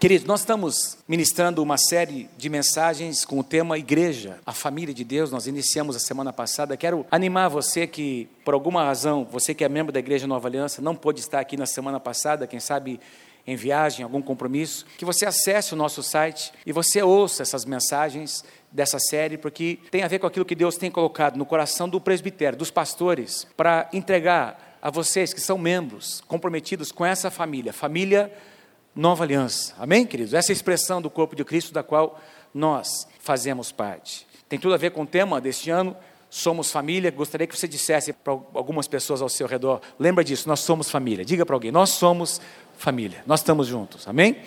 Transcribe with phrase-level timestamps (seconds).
[0.00, 5.02] Queridos, nós estamos ministrando uma série de mensagens com o tema Igreja, a família de
[5.02, 5.32] Deus.
[5.32, 6.76] Nós iniciamos a semana passada.
[6.76, 10.80] Quero animar você que, por alguma razão, você que é membro da Igreja Nova Aliança,
[10.80, 13.00] não pôde estar aqui na semana passada, quem sabe
[13.44, 18.44] em viagem, algum compromisso, que você acesse o nosso site e você ouça essas mensagens
[18.70, 22.00] dessa série, porque tem a ver com aquilo que Deus tem colocado no coração do
[22.00, 28.32] presbitério, dos pastores, para entregar a vocês que são membros comprometidos com essa família, família
[28.98, 29.76] Nova Aliança.
[29.78, 30.34] Amém, queridos?
[30.34, 32.20] Essa é expressão do corpo de Cristo da qual
[32.52, 34.26] nós fazemos parte.
[34.48, 35.96] Tem tudo a ver com o tema deste ano,
[36.28, 37.08] somos família.
[37.12, 41.24] Gostaria que você dissesse para algumas pessoas ao seu redor: lembra disso, nós somos família.
[41.24, 42.40] Diga para alguém: nós somos
[42.76, 43.22] família.
[43.24, 44.38] Nós estamos juntos, amém?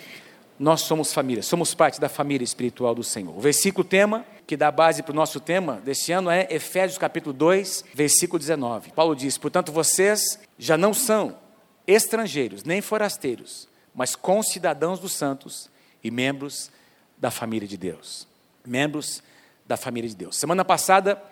[0.58, 3.34] Nós somos família, somos parte da família espiritual do Senhor.
[3.34, 7.32] O versículo tema, que dá base para o nosso tema deste ano, é Efésios capítulo
[7.32, 8.92] 2, versículo 19.
[8.92, 11.38] Paulo diz: Portanto, vocês já não são
[11.86, 15.70] estrangeiros, nem forasteiros, mas concidadãos dos santos
[16.02, 16.70] e membros
[17.18, 18.26] da família de Deus.
[18.64, 19.22] Membros
[19.66, 20.36] da família de Deus.
[20.36, 21.22] Semana passada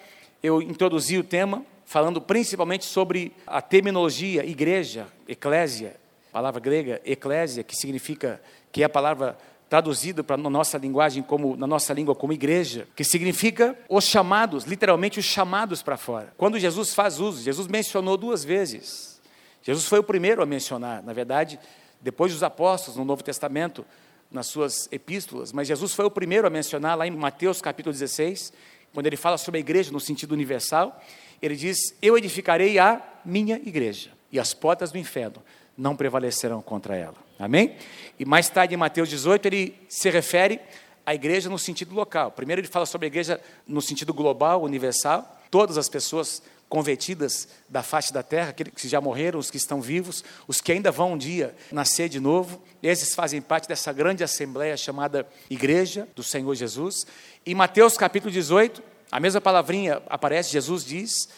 [0.42, 5.96] eu introduzi o tema falando principalmente sobre a terminologia igreja, eclésia,
[6.30, 9.36] palavra grega eclésia, que significa que é a palavra
[9.68, 14.64] traduzida para na nossa linguagem como na nossa língua como igreja, que significa os chamados,
[14.64, 16.32] literalmente os chamados para fora.
[16.36, 19.20] Quando Jesus faz uso, Jesus mencionou duas vezes.
[19.62, 21.58] Jesus foi o primeiro a mencionar, na verdade,
[22.00, 23.84] depois dos apóstolos no Novo Testamento,
[24.30, 28.52] nas suas epístolas, mas Jesus foi o primeiro a mencionar lá em Mateus capítulo 16,
[28.94, 31.02] quando ele fala sobre a igreja no sentido universal,
[31.42, 35.42] ele diz: "Eu edificarei a minha igreja, e as portas do inferno
[35.76, 37.16] não prevalecerão contra ela.
[37.38, 37.74] Amém?
[38.18, 40.60] E mais tarde, em Mateus 18, ele se refere
[41.06, 42.30] à igreja no sentido local.
[42.30, 45.40] Primeiro, ele fala sobre a igreja no sentido global, universal.
[45.50, 49.82] Todas as pessoas convertidas da face da terra, aqueles que já morreram, os que estão
[49.82, 54.22] vivos, os que ainda vão um dia nascer de novo, esses fazem parte dessa grande
[54.22, 57.04] assembleia chamada Igreja do Senhor Jesus.
[57.44, 61.28] Em Mateus capítulo 18, a mesma palavrinha aparece, Jesus diz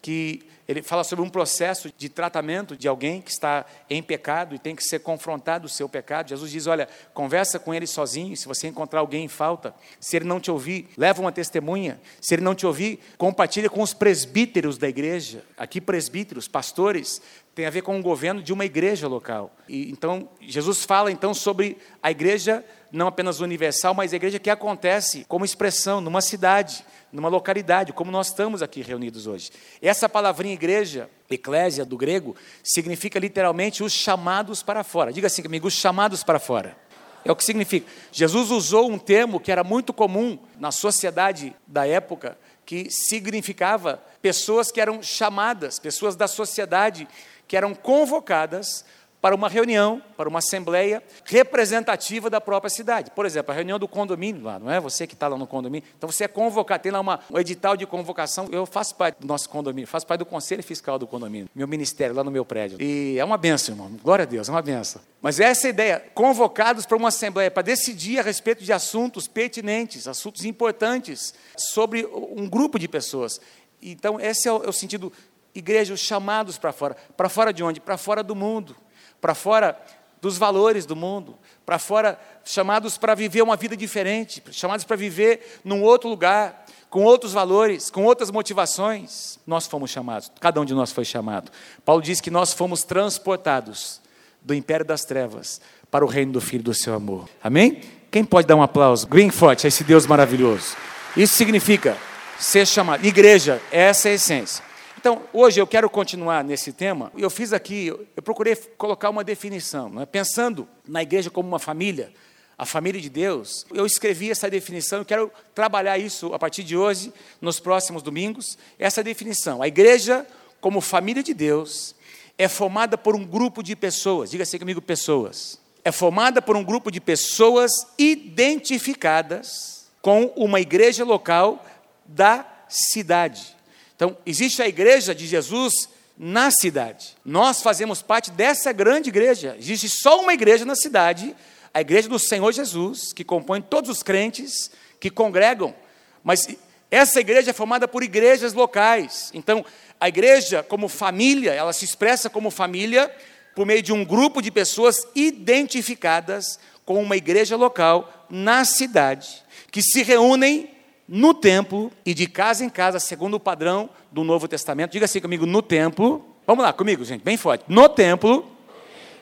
[0.00, 4.58] que ele fala sobre um processo de tratamento de alguém que está em pecado e
[4.58, 6.28] tem que ser confrontado o seu pecado.
[6.28, 8.36] Jesus diz: Olha, conversa com ele sozinho.
[8.36, 12.00] Se você encontrar alguém em falta, se ele não te ouvir, leva uma testemunha.
[12.20, 15.44] Se ele não te ouvir, compartilha com os presbíteros da igreja.
[15.56, 17.22] Aqui, presbíteros, pastores,
[17.54, 19.54] tem a ver com o governo de uma igreja local.
[19.68, 22.64] E, então, Jesus fala então sobre a igreja
[22.96, 28.10] não apenas universal, mas a igreja que acontece como expressão numa cidade numa localidade, como
[28.10, 29.50] nós estamos aqui reunidos hoje.
[29.80, 35.12] Essa palavrinha igreja, eclésia do grego, significa literalmente os chamados para fora.
[35.12, 36.76] Diga assim comigo, os chamados para fora.
[37.24, 37.90] É o que significa.
[38.12, 44.70] Jesus usou um termo que era muito comum na sociedade da época, que significava pessoas
[44.70, 47.08] que eram chamadas, pessoas da sociedade
[47.48, 48.84] que eram convocadas
[49.26, 53.10] para uma reunião, para uma assembleia representativa da própria cidade.
[53.10, 54.78] Por exemplo, a reunião do condomínio lá, não é?
[54.78, 55.88] Você que está lá no condomínio.
[55.98, 58.46] Então você é convocado, tem lá uma, um edital de convocação.
[58.52, 62.14] Eu faço parte do nosso condomínio, faço parte do conselho fiscal do condomínio, meu ministério
[62.14, 62.80] lá no meu prédio.
[62.80, 63.90] E é uma benção, irmão.
[64.00, 65.02] Glória a Deus, é uma benção.
[65.20, 70.06] Mas essa é ideia, convocados para uma assembleia para decidir a respeito de assuntos pertinentes,
[70.06, 73.40] assuntos importantes sobre um grupo de pessoas.
[73.82, 75.12] Então, esse é o, é o sentido
[75.52, 76.96] igreja, os chamados para fora.
[77.16, 77.80] Para fora de onde?
[77.80, 78.76] Para fora do mundo
[79.20, 79.78] para fora
[80.20, 85.60] dos valores do mundo, para fora, chamados para viver uma vida diferente, chamados para viver
[85.64, 89.38] num outro lugar, com outros valores, com outras motivações.
[89.46, 91.50] Nós fomos chamados, cada um de nós foi chamado.
[91.84, 94.00] Paulo diz que nós fomos transportados
[94.40, 95.60] do império das trevas
[95.90, 97.28] para o reino do Filho do seu amor.
[97.42, 97.80] Amém?
[98.10, 100.76] Quem pode dar um aplauso bem forte a esse Deus maravilhoso?
[101.16, 101.96] Isso significa
[102.38, 103.04] ser chamado.
[103.04, 104.65] Igreja, essa é a essência.
[105.06, 107.12] Então, hoje eu quero continuar nesse tema.
[107.16, 110.04] Eu fiz aqui, eu procurei colocar uma definição, é?
[110.04, 112.12] pensando na igreja como uma família,
[112.58, 113.64] a família de Deus.
[113.72, 118.58] Eu escrevi essa definição, eu quero trabalhar isso a partir de hoje, nos próximos domingos.
[118.80, 120.26] Essa definição: a igreja
[120.60, 121.94] como família de Deus
[122.36, 124.32] é formada por um grupo de pessoas.
[124.32, 125.60] Diga assim comigo, pessoas.
[125.84, 131.64] É formada por um grupo de pessoas identificadas com uma igreja local
[132.04, 133.55] da cidade.
[133.96, 135.88] Então, existe a igreja de Jesus
[136.18, 137.16] na cidade.
[137.24, 139.56] Nós fazemos parte dessa grande igreja.
[139.58, 141.34] Existe só uma igreja na cidade,
[141.72, 144.70] a igreja do Senhor Jesus, que compõe todos os crentes
[145.00, 145.74] que congregam.
[146.22, 146.46] Mas
[146.90, 149.30] essa igreja é formada por igrejas locais.
[149.34, 149.64] Então,
[149.98, 153.10] a igreja, como família, ela se expressa como família
[153.54, 159.80] por meio de um grupo de pessoas identificadas com uma igreja local na cidade, que
[159.80, 160.75] se reúnem
[161.08, 164.92] no templo e de casa em casa, segundo o padrão do Novo Testamento.
[164.92, 166.24] Diga assim comigo, no templo.
[166.46, 167.64] Vamos lá comigo, gente, bem forte.
[167.68, 168.50] No templo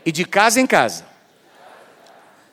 [0.05, 1.07] e de casa em casa,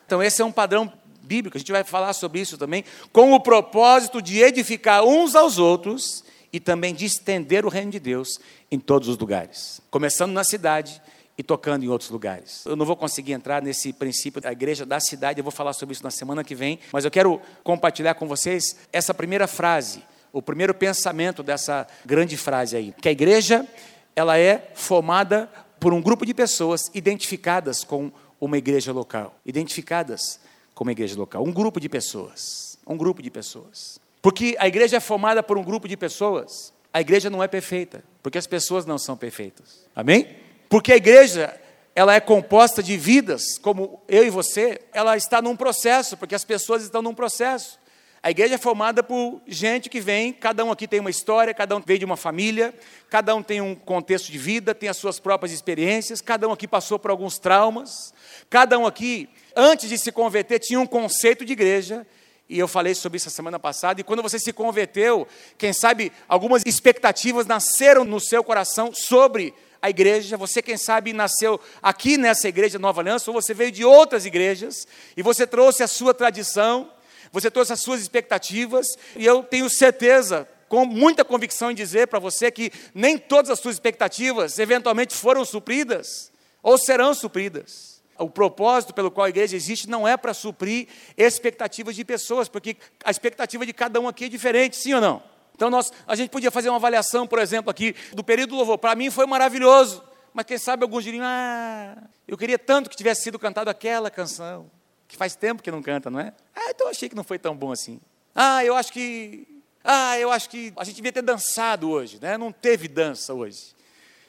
[0.06, 0.92] Então, esse é um padrão
[1.22, 2.83] bíblico, a gente vai falar sobre isso também,
[3.13, 8.00] com o propósito de edificar uns aos outros e também de estender o reino de
[8.00, 8.39] Deus
[8.69, 11.01] em todos os lugares, começando na cidade
[11.41, 12.63] e tocando em outros lugares.
[12.67, 15.93] Eu não vou conseguir entrar nesse princípio da igreja da cidade, eu vou falar sobre
[15.93, 20.39] isso na semana que vem, mas eu quero compartilhar com vocês essa primeira frase, o
[20.39, 23.67] primeiro pensamento dessa grande frase aí, que a igreja
[24.15, 25.49] ela é formada
[25.79, 30.39] por um grupo de pessoas identificadas com uma igreja local, identificadas
[30.75, 33.99] com uma igreja local, um grupo de pessoas, um grupo de pessoas.
[34.21, 38.03] Porque a igreja é formada por um grupo de pessoas, a igreja não é perfeita,
[38.21, 39.88] porque as pessoas não são perfeitas.
[39.95, 40.50] Amém?
[40.71, 41.53] Porque a igreja,
[41.94, 46.45] ela é composta de vidas, como eu e você, ela está num processo, porque as
[46.45, 47.77] pessoas estão num processo.
[48.23, 51.75] A igreja é formada por gente que vem, cada um aqui tem uma história, cada
[51.75, 52.73] um veio de uma família,
[53.09, 56.69] cada um tem um contexto de vida, tem as suas próprias experiências, cada um aqui
[56.69, 58.13] passou por alguns traumas,
[58.50, 62.07] cada um aqui, antes de se converter, tinha um conceito de igreja,
[62.47, 65.27] e eu falei sobre isso a semana passada, e quando você se converteu,
[65.57, 71.60] quem sabe algumas expectativas nasceram no seu coração sobre a igreja, você, quem sabe, nasceu
[71.81, 74.88] aqui nessa igreja Nova Aliança, ou você veio de outras igrejas,
[75.18, 76.92] e você trouxe a sua tradição,
[77.31, 78.86] você trouxe as suas expectativas,
[79.16, 83.60] e eu tenho certeza, com muita convicção em dizer para você que nem todas as
[83.60, 86.31] suas expectativas eventualmente foram supridas,
[86.62, 88.01] ou serão supridas.
[88.19, 90.88] O propósito pelo qual a igreja existe não é para suprir
[91.18, 95.31] expectativas de pessoas, porque a expectativa de cada um aqui é diferente, sim ou não?
[95.62, 98.80] Então nós, a gente podia fazer uma avaliação, por exemplo, aqui do período do louvor.
[98.80, 100.04] Para mim foi maravilhoso,
[100.34, 104.72] mas quem sabe alguns diriam: ah, eu queria tanto que tivesse sido cantado aquela canção
[105.08, 106.34] que faz tempo que não canta, não é?
[106.56, 108.02] Ah, então achei que não foi tão bom assim.
[108.34, 109.48] Ah, eu acho que.
[109.84, 112.40] Ah, eu acho que a gente devia ter dançado hoje, né?
[112.40, 113.75] Não teve dança hoje.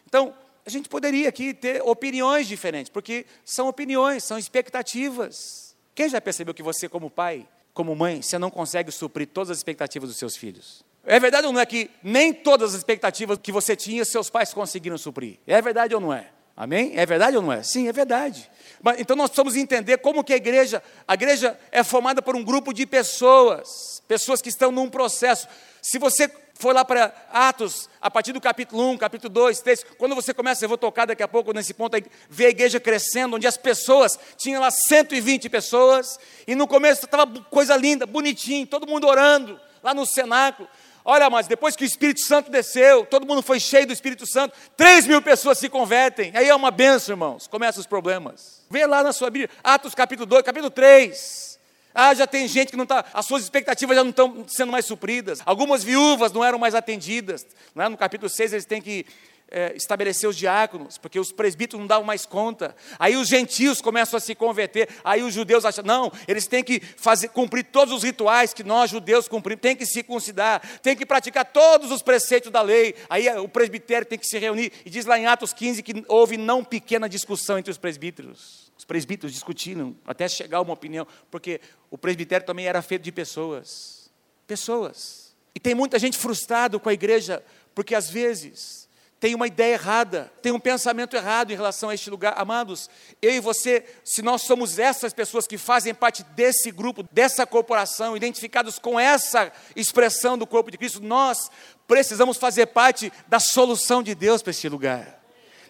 [0.06, 0.34] Então,
[0.66, 5.74] a gente poderia aqui ter opiniões diferentes, porque são opiniões, são expectativas.
[5.94, 9.56] Quem já percebeu que você, como pai, como mãe, você não consegue suprir todas as
[9.56, 10.84] expectativas dos seus filhos?
[11.04, 14.54] É verdade ou não é que nem todas as expectativas que você tinha, seus pais
[14.54, 15.38] conseguiram suprir?
[15.46, 16.28] É verdade ou não é?
[16.56, 16.92] Amém?
[16.94, 17.62] É verdade ou não é?
[17.62, 18.48] Sim, é verdade.
[18.80, 22.44] Mas, então nós precisamos entender como que a igreja, a igreja é formada por um
[22.44, 25.48] grupo de pessoas, pessoas que estão num processo.
[25.80, 30.14] Se você for lá para Atos, a partir do capítulo 1, capítulo 2, 3, quando
[30.14, 31.96] você começa, eu vou tocar daqui a pouco nesse ponto,
[32.28, 37.26] ver a igreja crescendo, onde as pessoas, tinham lá 120 pessoas, e no começo estava
[37.50, 40.68] coisa linda, bonitinho, todo mundo orando, lá no cenáculo,
[41.04, 44.54] Olha, mas depois que o Espírito Santo desceu, todo mundo foi cheio do Espírito Santo,
[44.76, 46.30] 3 mil pessoas se convertem.
[46.34, 47.46] Aí é uma benção, irmãos.
[47.46, 48.64] Começam os problemas.
[48.70, 51.52] Vê lá na sua Bíblia, Atos capítulo 2, capítulo 3.
[51.94, 54.86] Ah, já tem gente que não está, as suas expectativas já não estão sendo mais
[54.86, 55.40] supridas.
[55.44, 57.46] Algumas viúvas não eram mais atendidas.
[57.74, 57.88] Não é?
[57.88, 59.04] No capítulo 6 eles têm que
[59.50, 62.74] é, estabelecer os diáconos, porque os presbíteros não davam mais conta.
[62.98, 64.88] Aí os gentios começam a se converter.
[65.04, 68.90] Aí os judeus acham, não, eles têm que fazer, cumprir todos os rituais que nós
[68.90, 72.94] judeus cumprimos, tem que circuncidar, tem que praticar todos os preceitos da lei.
[73.10, 74.72] Aí o presbitério tem que se reunir.
[74.84, 78.72] E diz lá em Atos 15 que houve não pequena discussão entre os presbíteros.
[78.78, 81.60] Os presbíteros discutiram até chegar a uma opinião, porque
[81.90, 84.10] o presbitério também era feito de pessoas.
[84.46, 85.36] Pessoas.
[85.54, 88.88] E tem muita gente frustrado com a igreja, porque às vezes
[89.22, 92.34] tem uma ideia errada, tem um pensamento errado em relação a este lugar.
[92.36, 92.90] Amados,
[93.22, 98.16] eu e você, se nós somos essas pessoas que fazem parte desse grupo, dessa corporação,
[98.16, 101.48] identificados com essa expressão do corpo de Cristo, nós
[101.86, 105.22] precisamos fazer parte da solução de Deus para este lugar.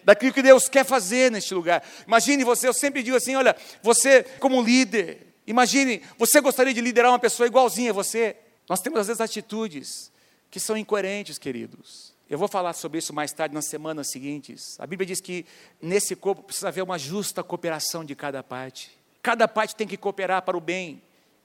[0.03, 1.83] Daquilo que Deus quer fazer neste lugar.
[2.07, 7.11] Imagine você, eu sempre digo assim: olha, você como líder, imagine, você gostaria de liderar
[7.11, 8.35] uma pessoa igualzinha a você.
[8.67, 10.11] Nós temos às vezes atitudes
[10.49, 14.79] que são incoerentes, queridos eu vou falar sobre isso mais tarde, nas semanas seguintes.
[14.79, 15.45] A Bíblia diz que
[15.81, 18.97] nesse corpo precisa haver uma justa cooperação de cada parte.
[19.21, 21.01] Cada parte tem que cooperar para o bem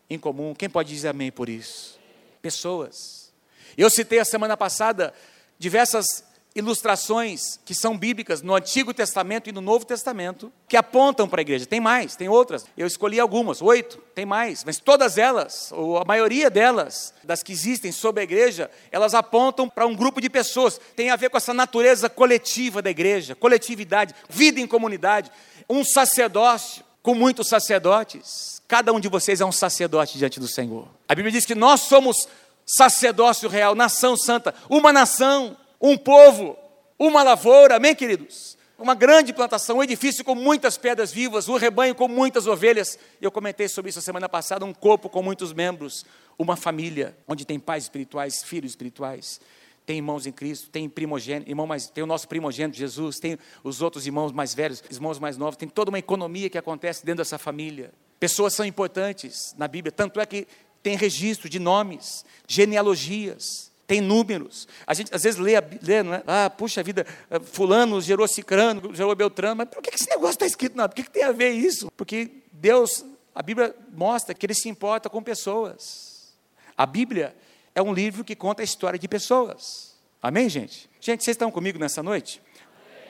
[0.08, 0.54] em comum.
[0.54, 1.98] Quem pode dizer amém por isso?
[2.40, 3.32] Pessoas.
[3.76, 5.12] Eu citei a semana passada
[5.58, 6.24] diversas
[6.58, 11.42] ilustrações que são bíblicas no Antigo Testamento e no Novo Testamento que apontam para a
[11.42, 11.64] igreja.
[11.64, 12.66] Tem mais, tem outras.
[12.76, 17.52] Eu escolhi algumas, oito, tem mais, mas todas elas, ou a maioria delas, das que
[17.52, 20.80] existem sobre a igreja, elas apontam para um grupo de pessoas.
[20.96, 25.30] Tem a ver com essa natureza coletiva da igreja, coletividade, vida em comunidade,
[25.70, 28.60] um sacerdócio com muitos sacerdotes.
[28.66, 30.88] Cada um de vocês é um sacerdote diante do Senhor.
[31.08, 32.28] A Bíblia diz que nós somos
[32.66, 36.56] sacerdócio real, nação santa, uma nação um povo,
[36.98, 38.56] uma lavoura, amém, queridos?
[38.78, 42.98] Uma grande plantação, um edifício com muitas pedras vivas, um rebanho com muitas ovelhas.
[43.20, 46.04] Eu comentei sobre isso a semana passada, um corpo com muitos membros,
[46.38, 49.40] uma família onde tem pais espirituais, filhos espirituais,
[49.84, 53.80] tem irmãos em Cristo, tem primogênito, irmão mais, tem o nosso primogênito Jesus, tem os
[53.82, 57.38] outros irmãos mais velhos, irmãos mais novos, tem toda uma economia que acontece dentro dessa
[57.38, 57.92] família.
[58.20, 60.46] Pessoas são importantes na Bíblia, tanto é que
[60.82, 64.68] tem registro de nomes, genealogias, tem números.
[64.86, 66.22] A gente às vezes lê, lê não é?
[66.26, 70.44] ah, puxa vida, eh, fulano gerou cicrano, gerou beltrano, mas por que esse negócio está
[70.44, 70.76] escrito?
[70.76, 71.90] Não, por que tem a ver isso?
[71.96, 73.02] Porque Deus,
[73.34, 76.36] a Bíblia mostra que Ele se importa com pessoas.
[76.76, 77.34] A Bíblia
[77.74, 79.96] é um livro que conta a história de pessoas.
[80.22, 80.88] Amém, gente?
[81.00, 82.42] Gente, vocês estão comigo nessa noite?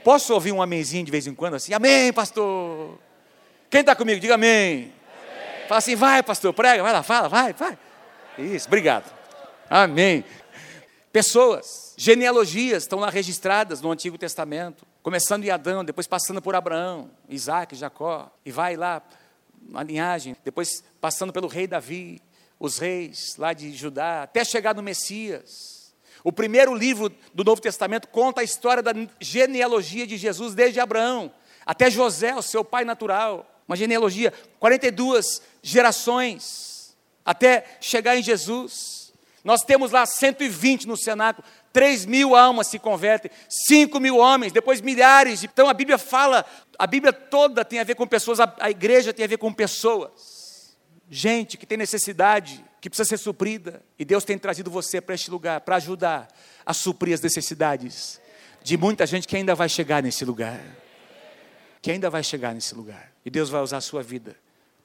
[0.05, 1.75] Posso ouvir um amenzinho de vez em quando assim?
[1.75, 3.01] Amém, pastor.
[3.69, 4.21] Quem está comigo?
[4.21, 4.75] Diga amém.
[4.75, 4.93] amém.
[5.67, 7.77] Fala assim, vai, pastor, prega, vai lá, fala, vai, vai.
[8.39, 9.13] Isso, obrigado.
[9.69, 10.25] Amém.
[11.13, 17.11] Pessoas, genealogias estão lá registradas no Antigo Testamento, começando em Adão, depois passando por Abraão,
[17.29, 19.03] Isaac, Jacó, e vai lá
[19.61, 22.21] na linhagem, depois passando pelo rei Davi,
[22.61, 25.95] os reis lá de Judá, até chegar no Messias.
[26.23, 31.33] O primeiro livro do Novo Testamento conta a história da genealogia de Jesus desde Abraão
[31.69, 33.47] até José, o seu pai natural.
[33.69, 38.98] Uma genealogia, 42 gerações, até chegar em Jesus.
[39.49, 44.83] Nós temos lá 120 no cenáculo, 3 mil almas se convertem, 5 mil homens, depois
[44.83, 45.43] milhares.
[45.43, 46.45] Então a Bíblia fala,
[46.79, 49.51] a Bíblia toda tem a ver com pessoas, a, a igreja tem a ver com
[49.51, 50.77] pessoas.
[51.09, 53.83] Gente que tem necessidade, que precisa ser suprida.
[53.99, 56.29] E Deus tem trazido você para este lugar, para ajudar
[56.67, 58.21] a suprir as necessidades
[58.63, 60.61] de muita gente que ainda vai chegar nesse lugar.
[61.81, 63.11] Que ainda vai chegar nesse lugar.
[63.25, 64.37] E Deus vai usar a sua vida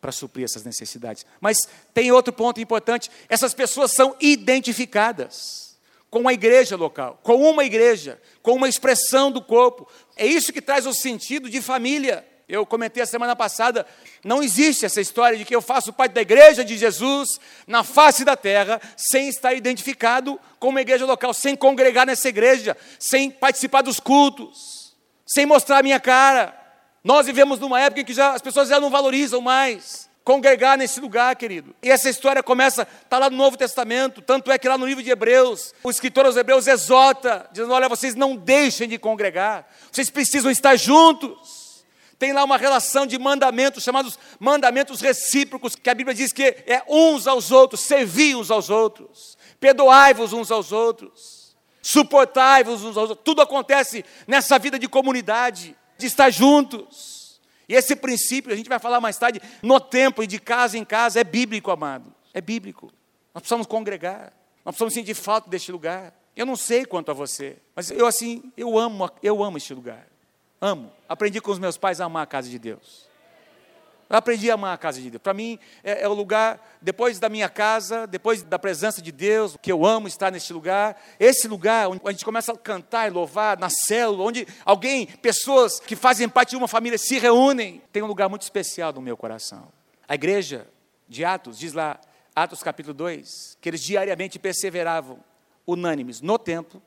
[0.04, 1.26] para suprir essas necessidades.
[1.40, 1.58] Mas
[1.94, 5.78] tem outro ponto importante: essas pessoas são identificadas
[6.10, 9.88] com a igreja local, com uma igreja, com uma expressão do corpo.
[10.18, 12.28] É isso que traz o sentido de família.
[12.50, 13.88] Eu comentei a semana passada,
[14.26, 18.26] não existe essa história de que eu faço parte da igreja de Jesus na face
[18.26, 23.82] da terra, sem estar identificado com uma igreja local, sem congregar nessa igreja, sem participar
[23.82, 24.94] dos cultos,
[25.26, 26.63] sem mostrar a minha cara.
[27.04, 31.02] Nós vivemos numa época em que já, as pessoas já não valorizam mais congregar nesse
[31.02, 31.76] lugar, querido.
[31.84, 35.04] E essa história começa, está lá no Novo Testamento, tanto é que lá no livro
[35.04, 40.10] de Hebreus, o escritor aos Hebreus exorta, dizendo: olha, vocês não deixem de congregar, vocês
[40.10, 41.62] precisam estar juntos.
[42.18, 46.82] Tem lá uma relação de mandamentos, chamados mandamentos recíprocos, que a Bíblia diz que é
[46.88, 53.26] uns aos outros, servir uns aos outros, perdoai-vos uns aos outros, suportai-vos uns aos outros.
[53.26, 57.40] Tudo acontece nessa vida de comunidade de estar juntos.
[57.68, 60.86] E esse princípio, a gente vai falar mais tarde, no templo e de casa em
[60.86, 62.14] casa, é bíblico, amado.
[62.34, 62.92] É bíblico.
[63.34, 64.34] Nós precisamos congregar.
[64.66, 66.14] Nós precisamos sentir falta deste lugar.
[66.36, 70.08] Eu não sei quanto a você, mas eu assim, eu amo, eu amo este lugar.
[70.60, 70.92] Amo.
[71.08, 73.08] Aprendi com os meus pais a amar a casa de Deus.
[74.10, 75.22] Eu aprendi a amar a casa de Deus.
[75.22, 79.58] Para mim, é, é, o lugar, depois da minha casa, depois da presença de Deus,
[79.62, 81.02] que eu amo estar neste lugar.
[81.20, 85.80] Esse lugar onde a gente começa a cantar e louvar na célula, onde alguém, pessoas
[85.80, 89.18] que fazem parte de uma família se reúnem, tem um lugar muito especial no meu
[89.18, 89.72] coração.
[90.08, 90.68] A igreja
[91.08, 92.00] de Atos, diz lá,
[92.36, 95.24] Atos capítulo 2, que eles diariamente perseveravam,
[95.66, 96.82] unânimes, no templo,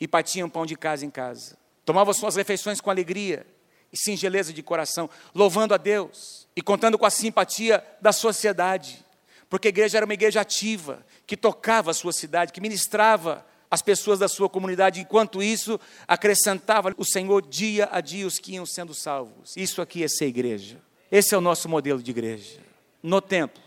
[0.00, 1.56] e partiam pão de casa em casa.
[1.84, 3.46] Tomavam suas refeições com alegria
[3.92, 9.04] e singeleza de coração, louvando a Deus e contando com a simpatia da sociedade,
[9.48, 13.82] porque a igreja era uma igreja ativa, que tocava a sua cidade, que ministrava as
[13.82, 18.64] pessoas da sua comunidade, enquanto isso acrescentava o Senhor dia a dia os que iam
[18.64, 19.54] sendo salvos.
[19.56, 20.80] Isso aqui é ser igreja.
[21.10, 22.60] Esse é o nosso modelo de igreja.
[23.02, 23.62] No templo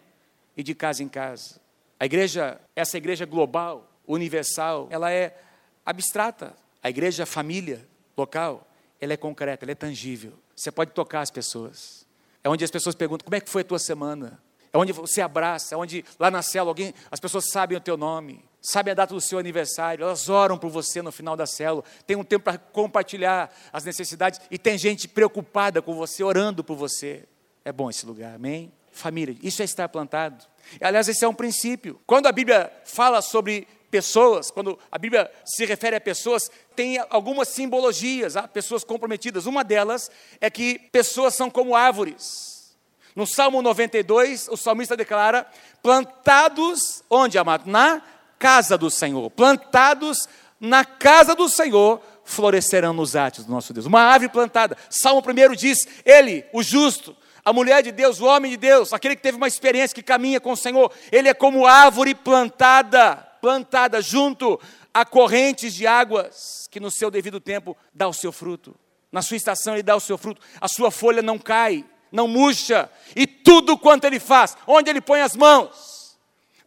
[0.58, 1.60] e de casa em casa.
[2.00, 5.38] A igreja, essa igreja global, universal, ela é
[5.86, 6.56] abstrata.
[6.82, 7.86] A igreja família
[8.18, 8.68] local,
[9.00, 10.34] ela é concreta, ela é tangível.
[10.56, 12.06] Você pode tocar as pessoas.
[12.44, 14.42] É onde as pessoas perguntam como é que foi a tua semana.
[14.72, 17.98] É onde você abraça, é onde lá na célula alguém, as pessoas sabem o teu
[17.98, 21.84] nome, sabem a data do seu aniversário, elas oram por você no final da célula,
[22.06, 26.76] tem um tempo para compartilhar as necessidades e tem gente preocupada com você, orando por
[26.76, 27.26] você.
[27.66, 28.72] É bom esse lugar, amém?
[28.92, 30.46] Família, isso é estar plantado.
[30.80, 32.00] Aliás, esse é um princípio.
[32.06, 37.50] Quando a Bíblia fala sobre pessoas, quando a Bíblia se refere a pessoas, tem algumas
[37.50, 39.46] simbologias, há pessoas comprometidas.
[39.46, 42.76] Uma delas é que pessoas são como árvores.
[43.16, 45.46] No Salmo 92, o salmista declara:
[45.82, 47.70] plantados, onde, amado?
[47.70, 48.02] Na
[48.38, 49.30] casa do Senhor.
[49.32, 50.28] Plantados
[50.60, 53.86] na casa do Senhor, florescerão nos átrios do nosso Deus.
[53.86, 54.78] Uma árvore plantada.
[54.90, 59.16] Salmo 1 diz: Ele, o justo, a mulher de Deus, o homem de Deus, aquele
[59.16, 64.02] que teve uma experiência que caminha com o Senhor, ele é como árvore plantada plantada
[64.02, 64.60] junto
[64.94, 68.76] a correntes de águas, que no seu devido tempo dá o seu fruto.
[69.12, 72.90] Na sua estação ele dá o seu fruto, a sua folha não cai, não murcha,
[73.16, 76.18] e tudo quanto ele faz, onde ele põe as mãos,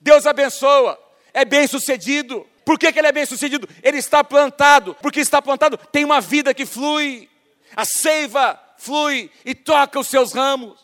[0.00, 0.98] Deus abençoa,
[1.32, 2.46] é bem sucedido.
[2.64, 3.68] Por que, que ele é bem sucedido?
[3.82, 7.28] Ele está plantado, porque está plantado, tem uma vida que flui,
[7.76, 10.80] a seiva flui e toca os seus ramos.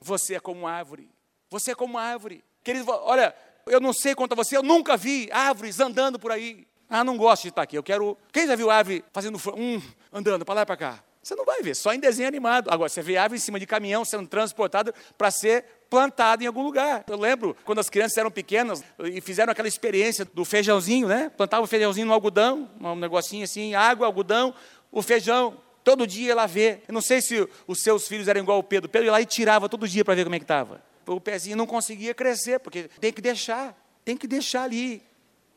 [0.00, 1.10] Você é como árvore.
[1.50, 2.44] Você é como árvore.
[2.62, 3.34] Querido, olha,
[3.66, 6.66] eu não sei quanto a você, eu nunca vi árvores andando por aí.
[6.88, 7.78] Ah, não gosto de estar aqui.
[7.78, 8.18] Eu quero.
[8.32, 9.80] Quem já viu árvore fazendo um,
[10.12, 11.04] andando para lá e para cá?
[11.22, 12.70] Você não vai ver, só em desenho animado.
[12.70, 16.62] Agora, você vê árvore em cima de caminhão sendo transportada para ser plantada em algum
[16.62, 17.04] lugar.
[17.06, 21.30] Eu lembro quando as crianças eram pequenas e fizeram aquela experiência do feijãozinho, né?
[21.36, 24.54] Plantavam o feijãozinho no algodão, um negocinho assim, água, algodão,
[24.90, 25.58] o feijão.
[25.84, 26.82] Todo dia ia lá ver.
[26.88, 28.88] Eu não sei se os seus filhos eram igual o Pedro.
[28.88, 30.82] Pedro ia lá e tirava todo dia para ver como é que estava.
[31.06, 33.76] O pezinho não conseguia crescer, porque tem que deixar.
[34.04, 35.02] Tem que deixar ali.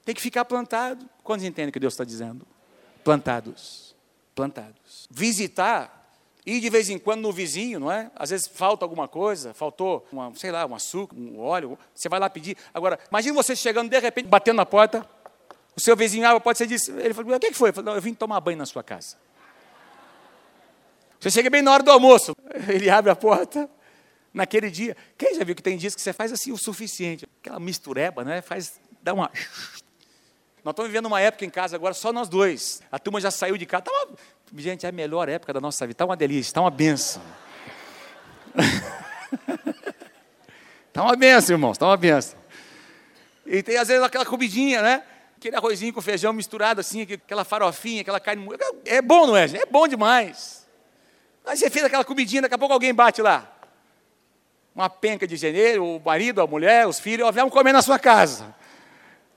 [0.05, 1.07] Tem que ficar plantado.
[1.23, 2.45] Quantos entendem o que Deus está dizendo?
[3.03, 3.95] Plantados.
[4.35, 5.07] Plantados.
[5.09, 6.03] Visitar
[6.45, 8.11] Ir de vez em quando no vizinho, não é?
[8.15, 12.19] Às vezes falta alguma coisa, faltou, uma, sei lá, um açúcar, um óleo, você vai
[12.19, 12.57] lá pedir.
[12.73, 15.07] Agora, imagine você chegando de repente, batendo na porta,
[15.73, 16.91] o seu vizinho pode ser disso.
[16.99, 17.69] Ele falou, o que foi?
[17.69, 19.15] Eu falei, eu vim tomar banho na sua casa.
[21.17, 22.35] Você chega bem na hora do almoço,
[22.67, 23.69] ele abre a porta,
[24.33, 24.97] naquele dia.
[25.17, 27.27] Quem já viu que tem dias que você faz assim o suficiente?
[27.39, 28.41] Aquela mistureba, né?
[28.41, 29.29] Faz, dá uma
[30.63, 32.81] nós estamos vivendo uma época em casa agora, só nós dois.
[32.89, 33.83] A turma já saiu de casa.
[33.83, 34.17] Tá uma...
[34.55, 35.93] Gente, é a melhor época da nossa vida.
[35.93, 37.21] Está uma delícia, está uma benção.
[40.87, 42.39] Está uma benção, irmãos, está uma benção.
[43.45, 45.03] E tem às vezes aquela comidinha, né?
[45.35, 48.47] Aquele arrozinho com feijão misturado assim, aquela farofinha, aquela carne.
[48.85, 49.43] É bom, não é?
[49.43, 50.65] É bom demais.
[51.45, 53.52] Aí você fez aquela comidinha, daqui a pouco alguém bate lá.
[54.75, 57.99] Uma penca de janeiro, o marido, a mulher, os filhos, ó, vamos comer na sua
[57.99, 58.55] casa.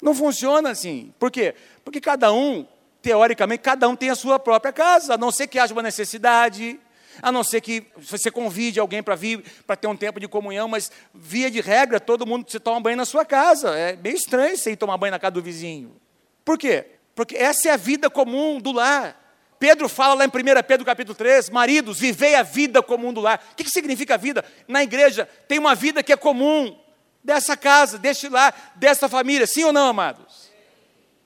[0.00, 1.12] Não funciona assim.
[1.19, 1.55] Por quê?
[1.85, 2.66] Porque cada um,
[3.02, 6.81] teoricamente, cada um tem a sua própria casa, a não ser que haja uma necessidade,
[7.23, 10.69] a não ser que você convide alguém para vir, para ter um tempo de comunhão,
[10.69, 13.76] mas via de regra, todo mundo se toma banho na sua casa.
[13.76, 15.97] É meio estranho você ir tomar banho na casa do vizinho.
[16.45, 16.87] Por quê?
[17.14, 19.25] Porque essa é a vida comum do lar.
[19.58, 20.32] Pedro fala lá em 1
[20.66, 23.44] Pedro capítulo 3, maridos, vivei a vida comum do lar.
[23.52, 24.44] O que, que significa vida?
[24.68, 26.78] Na igreja tem uma vida que é comum,
[27.26, 30.48] dessa casa, deste lar, dessa família, sim ou não, amados?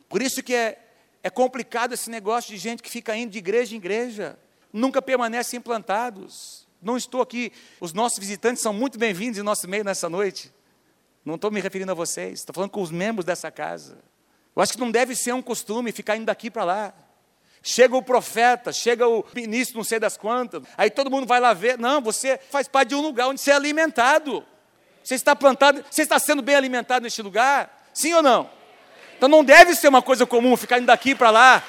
[0.09, 0.79] Por isso que é,
[1.23, 4.39] é complicado esse negócio de gente que fica indo de igreja em igreja,
[4.73, 6.67] nunca permanecem implantados.
[6.81, 10.51] Não estou aqui, os nossos visitantes são muito bem-vindos em nosso meio nessa noite.
[11.23, 13.99] Não estou me referindo a vocês, estou falando com os membros dessa casa.
[14.57, 16.95] Eu acho que não deve ser um costume ficar indo daqui para lá.
[17.63, 21.53] Chega o profeta, chega o ministro, não sei das quantas, aí todo mundo vai lá
[21.53, 21.79] ver.
[21.79, 24.45] Não, você faz parte de um lugar onde você é alimentado.
[25.03, 27.89] Você está plantado, você está sendo bem alimentado neste lugar?
[27.93, 28.51] Sim ou não?
[29.17, 31.63] Então não deve ser uma coisa comum ficar indo daqui para lá.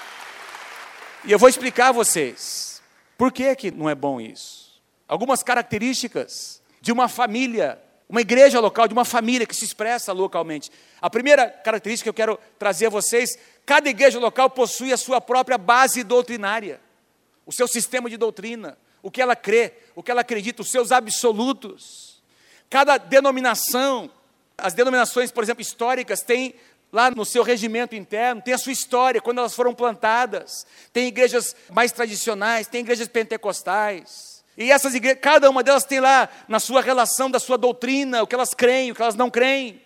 [1.25, 2.81] E eu vou explicar a vocês
[3.17, 4.81] por que, que não é bom isso.
[5.07, 7.77] Algumas características de uma família,
[8.11, 10.69] uma igreja local, de uma família que se expressa localmente.
[11.01, 15.21] A primeira característica que eu quero trazer a vocês: cada igreja local possui a sua
[15.21, 16.81] própria base doutrinária,
[17.45, 20.91] o seu sistema de doutrina, o que ela crê, o que ela acredita, os seus
[20.91, 22.21] absolutos.
[22.69, 24.11] Cada denominação,
[24.57, 26.53] as denominações, por exemplo, históricas, têm
[26.91, 30.67] lá no seu regimento interno, tem a sua história, quando elas foram plantadas.
[30.91, 34.40] Tem igrejas mais tradicionais, tem igrejas pentecostais.
[34.57, 38.27] E essas igrejas, cada uma delas tem lá na sua relação da sua doutrina, o
[38.27, 39.81] que elas creem, o que elas não creem.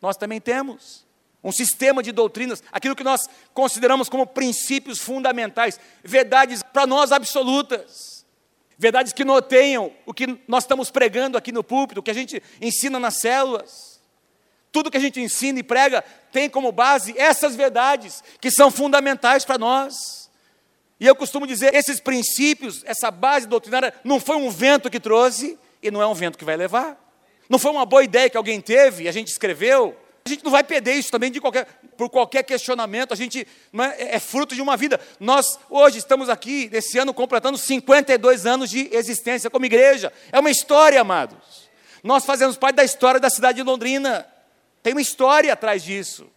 [0.00, 1.06] Nós também temos
[1.42, 8.12] um sistema de doutrinas, aquilo que nós consideramos como princípios fundamentais, verdades para nós absolutas
[8.82, 12.42] verdades que noteiam o que nós estamos pregando aqui no púlpito, o que a gente
[12.60, 14.00] ensina nas células.
[14.72, 19.44] Tudo que a gente ensina e prega tem como base essas verdades que são fundamentais
[19.44, 20.21] para nós.
[21.02, 25.58] E eu costumo dizer, esses princípios, essa base doutrinária, não foi um vento que trouxe
[25.82, 26.96] e não é um vento que vai levar.
[27.48, 29.96] Não foi uma boa ideia que alguém teve e a gente escreveu.
[30.24, 33.44] A gente não vai perder isso também de qualquer, por qualquer questionamento, a gente
[33.98, 35.00] é, é, fruto de uma vida.
[35.18, 40.12] Nós hoje estamos aqui, esse ano, completando 52 anos de existência como igreja.
[40.30, 41.68] É uma história, amados.
[42.04, 44.24] Nós fazemos parte da história da cidade de Londrina.
[44.84, 46.30] Tem uma história atrás disso.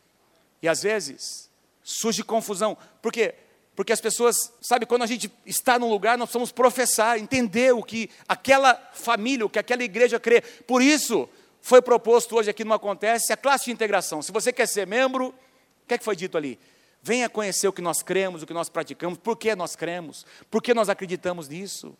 [0.60, 1.52] E às vezes
[1.84, 2.76] surge confusão.
[3.00, 3.36] Por quê?
[3.76, 7.84] Porque as pessoas, sabe, quando a gente está num lugar, nós precisamos professar, entender o
[7.84, 10.42] que aquela família, o que aquela igreja crê.
[10.42, 11.28] Por isso,
[11.62, 14.22] foi proposto hoje aqui no Acontece a classe de integração.
[14.22, 16.58] Se você quer ser membro, o que, é que foi dito ali?
[17.02, 20.62] Venha conhecer o que nós cremos, o que nós praticamos, por que nós cremos, por
[20.62, 21.96] que nós acreditamos nisso.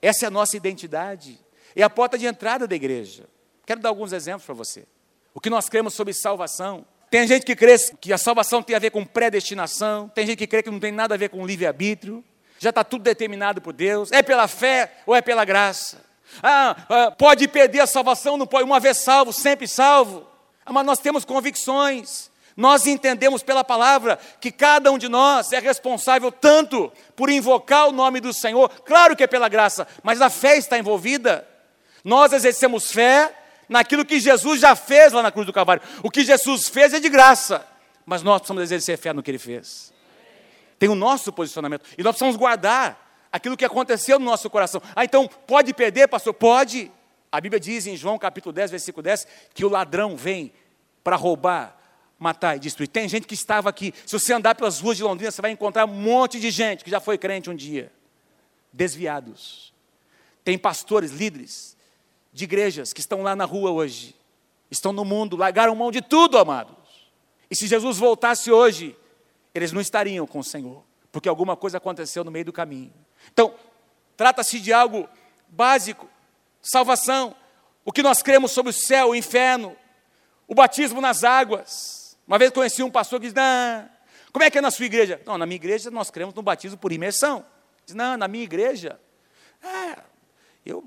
[0.00, 1.38] Essa é a nossa identidade.
[1.76, 3.28] É a porta de entrada da igreja.
[3.64, 4.84] Quero dar alguns exemplos para você.
[5.32, 6.84] O que nós cremos sobre salvação.
[7.12, 10.46] Tem gente que crê que a salvação tem a ver com predestinação, tem gente que
[10.46, 12.24] crê que não tem nada a ver com livre-arbítrio,
[12.58, 16.02] já está tudo determinado por Deus, é pela fé ou é pela graça.
[16.42, 20.26] Ah, ah, pode perder a salvação, não pode, uma vez salvo, sempre salvo.
[20.64, 25.58] Ah, mas nós temos convicções, nós entendemos pela palavra que cada um de nós é
[25.58, 30.30] responsável tanto por invocar o nome do Senhor, claro que é pela graça, mas a
[30.30, 31.46] fé está envolvida.
[32.02, 33.41] Nós exercemos fé
[33.72, 35.82] naquilo que Jesus já fez lá na cruz do Calvário.
[36.02, 37.66] O que Jesus fez é de graça,
[38.04, 39.92] mas nós precisamos exercer fé no que ele fez.
[40.78, 44.80] Tem o nosso posicionamento e nós precisamos guardar aquilo que aconteceu no nosso coração.
[44.94, 46.34] Ah, então pode perder, pastor?
[46.34, 46.92] Pode.
[47.30, 50.52] A Bíblia diz em João capítulo 10, versículo 10, que o ladrão vem
[51.02, 51.74] para roubar,
[52.18, 52.88] matar e destruir.
[52.88, 53.94] Tem gente que estava aqui.
[54.04, 56.90] Se você andar pelas ruas de Londrina, você vai encontrar um monte de gente que
[56.90, 57.90] já foi crente um dia,
[58.70, 59.72] desviados.
[60.44, 61.80] Tem pastores, líderes
[62.32, 64.14] de igrejas que estão lá na rua hoje,
[64.70, 66.76] estão no mundo, largaram mão de tudo, amados.
[67.50, 68.96] E se Jesus voltasse hoje,
[69.54, 72.92] eles não estariam com o Senhor, porque alguma coisa aconteceu no meio do caminho.
[73.32, 73.54] Então,
[74.16, 75.08] trata-se de algo
[75.48, 76.08] básico
[76.62, 77.34] salvação,
[77.84, 79.76] o que nós cremos sobre o céu, o inferno,
[80.46, 82.16] o batismo nas águas.
[82.26, 83.90] Uma vez conheci um pastor que disse: Não,
[84.32, 85.20] como é que é na sua igreja?
[85.26, 87.44] Não, na minha igreja nós cremos no batismo por imersão.
[87.84, 88.98] Diz, não, na minha igreja,
[89.62, 89.98] é,
[90.64, 90.84] eu,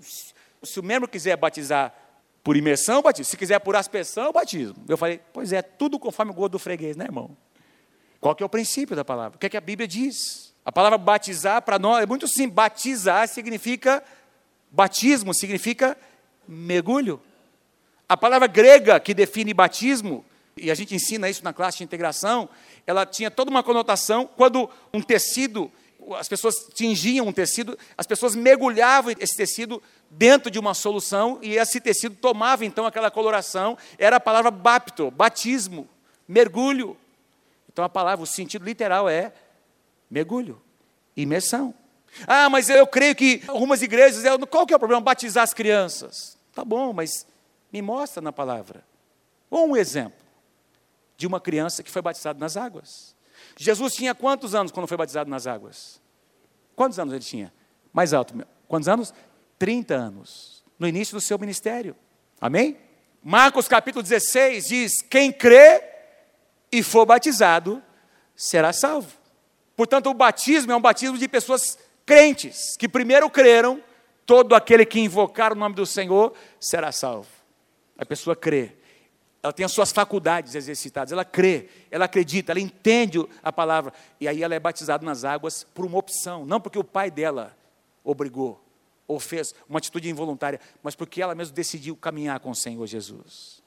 [0.65, 1.93] se o membro quiser batizar
[2.43, 3.29] por imersão, batismo.
[3.29, 4.75] Se quiser por aspersão, batismo.
[4.87, 7.35] Eu falei, pois é, tudo conforme o gosto do freguês, né, irmão?
[8.19, 9.35] Qual que é o princípio da palavra?
[9.35, 10.53] O que é que a Bíblia diz?
[10.63, 12.53] A palavra batizar para nós é muito simples.
[12.53, 14.03] Batizar significa
[14.75, 15.97] Batismo significa
[16.45, 17.21] mergulho.
[18.09, 20.25] A palavra grega que define batismo,
[20.57, 22.49] e a gente ensina isso na classe de integração,
[22.85, 25.71] ela tinha toda uma conotação quando um tecido,
[26.17, 31.57] as pessoas tingiam um tecido, as pessoas mergulhavam esse tecido dentro de uma solução e
[31.57, 35.89] esse tecido tomava então aquela coloração, era a palavra bapto, batismo,
[36.27, 36.95] mergulho.
[37.71, 39.33] Então a palavra, o sentido literal é
[40.09, 40.61] mergulho,
[41.15, 41.73] imersão.
[42.27, 45.01] Ah, mas eu creio que algumas igrejas, qual que é o problema?
[45.01, 46.37] Batizar as crianças.
[46.53, 47.25] Tá bom, mas
[47.73, 48.85] me mostra na palavra.
[49.49, 50.25] Ou um exemplo
[51.17, 53.14] de uma criança que foi batizada nas águas.
[53.57, 56.01] Jesus tinha quantos anos quando foi batizado nas águas?
[56.75, 57.53] Quantos anos ele tinha?
[57.93, 58.33] Mais alto.
[58.67, 59.13] Quantos anos?
[59.57, 60.63] 30 anos.
[60.77, 61.95] No início do seu ministério.
[62.39, 62.77] Amém?
[63.23, 65.81] Marcos capítulo 16 diz: Quem crê
[66.71, 67.81] e for batizado
[68.35, 69.11] será salvo.
[69.75, 73.81] Portanto, o batismo é um batismo de pessoas crentes que primeiro creram,
[74.25, 77.29] todo aquele que invocar o nome do Senhor será salvo.
[77.97, 78.75] A pessoa crê,
[79.45, 84.27] ela tem as suas faculdades exercitadas, ela crê, ela acredita, ela entende a palavra, e
[84.27, 87.55] aí ela é batizada nas águas por uma opção, não porque o pai dela
[88.03, 88.59] obrigou
[89.07, 93.61] ou fez uma atitude involuntária, mas porque ela mesma decidiu caminhar com o Senhor Jesus.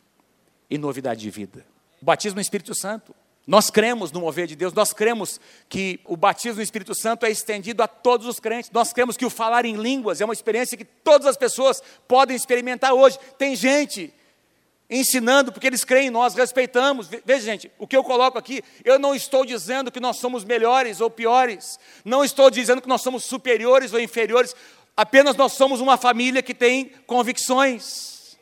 [0.68, 1.64] E novidade de vida.
[2.02, 3.14] O batismo no Espírito Santo.
[3.46, 7.30] Nós cremos no mover de Deus, nós cremos que o batismo no Espírito Santo é
[7.30, 10.76] estendido a todos os crentes, nós cremos que o falar em línguas é uma experiência
[10.76, 13.16] que todas as pessoas podem experimentar hoje.
[13.38, 14.12] Tem gente
[14.90, 17.08] ensinando, porque eles creem, nós respeitamos.
[17.24, 21.00] Veja, gente, o que eu coloco aqui, eu não estou dizendo que nós somos melhores
[21.00, 24.54] ou piores, não estou dizendo que nós somos superiores ou inferiores,
[24.96, 28.38] apenas nós somos uma família que tem convicções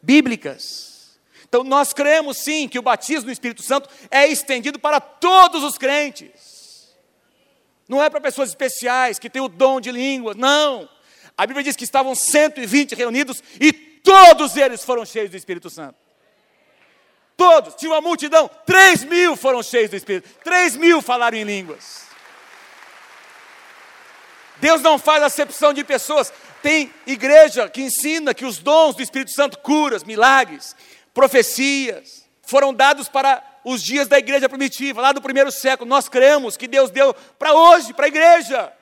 [0.00, 1.18] bíblicas.
[1.48, 5.76] Então nós cremos sim que o batismo no Espírito Santo é estendido para todos os
[5.76, 6.94] crentes.
[7.88, 10.88] Não é para pessoas especiais que têm o dom de língua, não.
[11.36, 15.96] A Bíblia diz que estavam 120 reunidos e todos eles foram cheios do Espírito Santo.
[17.36, 22.02] Todos, tinha uma multidão, 3 mil foram cheios do Espírito, 3 mil falaram em línguas.
[24.62, 26.32] Deus não faz acepção de pessoas.
[26.62, 30.76] Tem igreja que ensina que os dons do Espírito Santo, curas, milagres,
[31.12, 35.88] profecias, foram dados para os dias da igreja primitiva, lá do primeiro século.
[35.88, 38.72] Nós cremos que Deus deu para hoje, para a igreja.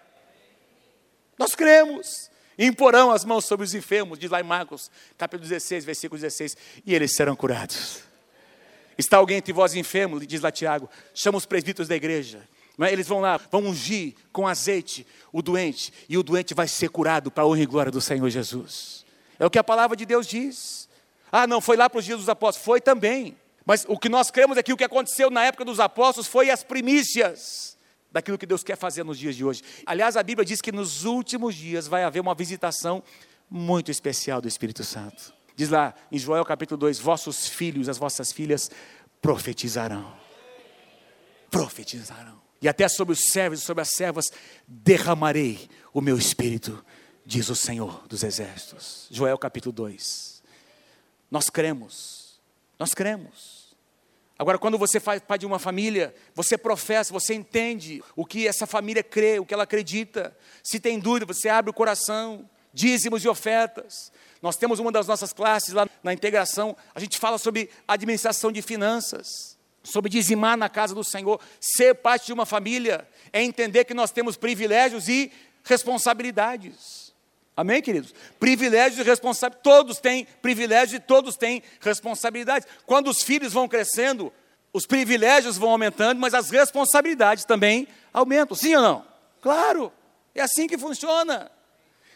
[1.38, 2.29] Nós cremos.
[2.60, 6.94] Imporão as mãos sobre os enfermos, diz lá em Marcos, capítulo 16, versículo 16, e
[6.94, 8.00] eles serão curados.
[8.98, 12.46] Está alguém entre vós enfermo, diz lá Tiago, chama os presbíteros da igreja.
[12.78, 12.92] É?
[12.92, 17.30] Eles vão lá, vão ungir com azeite o doente, e o doente vai ser curado
[17.30, 19.06] para a honra e glória do Senhor Jesus.
[19.38, 20.86] É o que a palavra de Deus diz.
[21.32, 22.62] Ah, não, foi lá para os dias dos apóstolos.
[22.62, 23.38] Foi também.
[23.64, 26.50] Mas o que nós cremos é que o que aconteceu na época dos apóstolos foi
[26.50, 27.74] as primícias
[28.12, 29.62] daquilo que Deus quer fazer nos dias de hoje.
[29.86, 33.02] Aliás, a Bíblia diz que nos últimos dias vai haver uma visitação
[33.48, 35.34] muito especial do Espírito Santo.
[35.56, 38.70] Diz lá em Joel capítulo 2: Vossos filhos, as vossas filhas
[39.20, 40.16] profetizarão.
[41.50, 42.40] Profetizarão.
[42.62, 44.30] E até sobre os servos e sobre as servas
[44.66, 46.84] derramarei o meu espírito,
[47.24, 49.06] diz o Senhor dos exércitos.
[49.10, 50.42] Joel capítulo 2.
[51.30, 52.40] Nós cremos,
[52.78, 53.49] nós cremos.
[54.40, 58.66] Agora, quando você faz parte de uma família, você professa, você entende o que essa
[58.66, 60.34] família crê, o que ela acredita.
[60.62, 64.10] Se tem dúvida, você abre o coração, dízimos e ofertas.
[64.40, 68.62] Nós temos uma das nossas classes lá na integração, a gente fala sobre administração de
[68.62, 71.38] finanças, sobre dizimar na casa do Senhor.
[71.60, 75.30] Ser parte de uma família é entender que nós temos privilégios e
[75.64, 77.09] responsabilidades.
[77.60, 78.14] Amém, queridos?
[78.38, 79.62] Privilégios e responsabilidades.
[79.62, 82.66] Todos têm privilégios e todos têm responsabilidades.
[82.86, 84.32] Quando os filhos vão crescendo,
[84.72, 88.56] os privilégios vão aumentando, mas as responsabilidades também aumentam.
[88.56, 89.04] Sim ou não?
[89.42, 89.92] Claro,
[90.34, 91.50] é assim que funciona.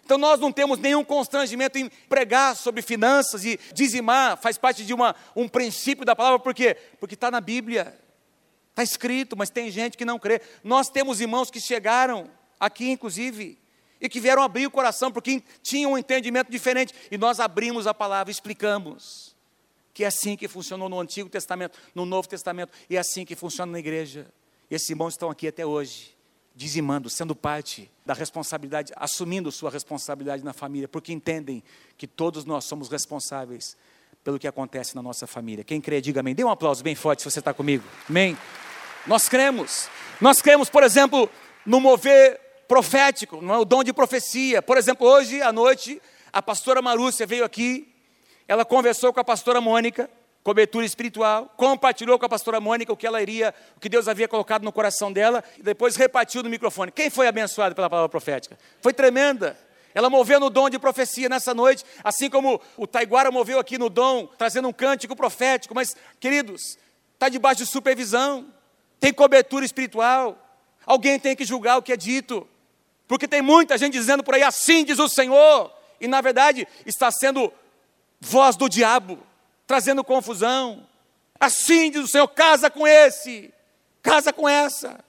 [0.02, 4.94] Então nós não temos nenhum constrangimento em pregar sobre finanças e dizimar, faz parte de
[4.94, 6.74] uma, um princípio da palavra, por quê?
[6.98, 7.94] Porque está na Bíblia,
[8.70, 10.40] está escrito, mas tem gente que não crê.
[10.62, 13.58] Nós temos irmãos que chegaram aqui, inclusive,
[14.04, 17.94] e que vieram abrir o coração, porque tinham um entendimento diferente, e nós abrimos a
[17.94, 19.34] palavra, explicamos
[19.94, 23.34] que é assim que funcionou no Antigo Testamento, no Novo Testamento, e é assim que
[23.34, 24.26] funciona na igreja.
[24.70, 26.14] E esses irmãos estão aqui até hoje
[26.54, 31.62] dizimando, sendo parte da responsabilidade, assumindo sua responsabilidade na família, porque entendem
[31.96, 33.76] que todos nós somos responsáveis
[34.22, 35.64] pelo que acontece na nossa família.
[35.64, 36.34] Quem crê, diga amém.
[36.34, 37.84] Dê um aplauso bem forte se você está comigo.
[38.08, 38.36] Amém.
[39.06, 39.88] Nós cremos.
[40.20, 41.30] Nós cremos, por exemplo,
[41.64, 44.62] no mover profético, não é o dom de profecia.
[44.62, 46.00] Por exemplo, hoje à noite,
[46.32, 47.88] a pastora Marúcia veio aqui,
[48.46, 50.10] ela conversou com a pastora Mônica,
[50.42, 54.28] cobertura espiritual, compartilhou com a pastora Mônica o que ela iria, o que Deus havia
[54.28, 56.92] colocado no coração dela, e depois repartiu no microfone.
[56.92, 58.58] Quem foi abençoado pela palavra profética?
[58.82, 59.58] Foi tremenda.
[59.94, 63.88] Ela moveu no dom de profecia nessa noite, assim como o Taiguara moveu aqui no
[63.88, 65.74] dom, trazendo um cântico profético.
[65.74, 66.76] Mas, queridos,
[67.14, 68.46] está debaixo de supervisão,
[68.98, 70.36] tem cobertura espiritual.
[70.84, 72.46] Alguém tem que julgar o que é dito,
[73.06, 77.10] porque tem muita gente dizendo por aí, assim diz o Senhor, e na verdade está
[77.10, 77.52] sendo
[78.20, 79.18] voz do diabo
[79.66, 80.86] trazendo confusão.
[81.38, 83.52] Assim diz o Senhor: casa com esse,
[84.02, 85.04] casa com essa,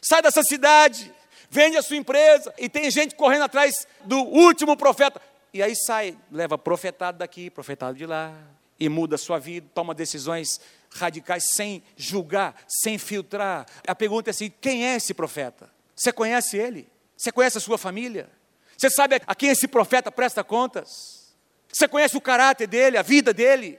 [0.00, 1.12] sai dessa cidade,
[1.50, 5.20] vende a sua empresa, e tem gente correndo atrás do último profeta.
[5.52, 8.32] E aí sai, leva profetado daqui, profetado de lá,
[8.78, 13.66] e muda a sua vida, toma decisões radicais sem julgar, sem filtrar.
[13.86, 15.70] A pergunta é assim: quem é esse profeta?
[15.94, 16.88] Você conhece ele?
[17.16, 18.30] Você conhece a sua família?
[18.76, 21.34] Você sabe a quem esse profeta presta contas?
[21.72, 23.78] Você conhece o caráter dele, a vida dele.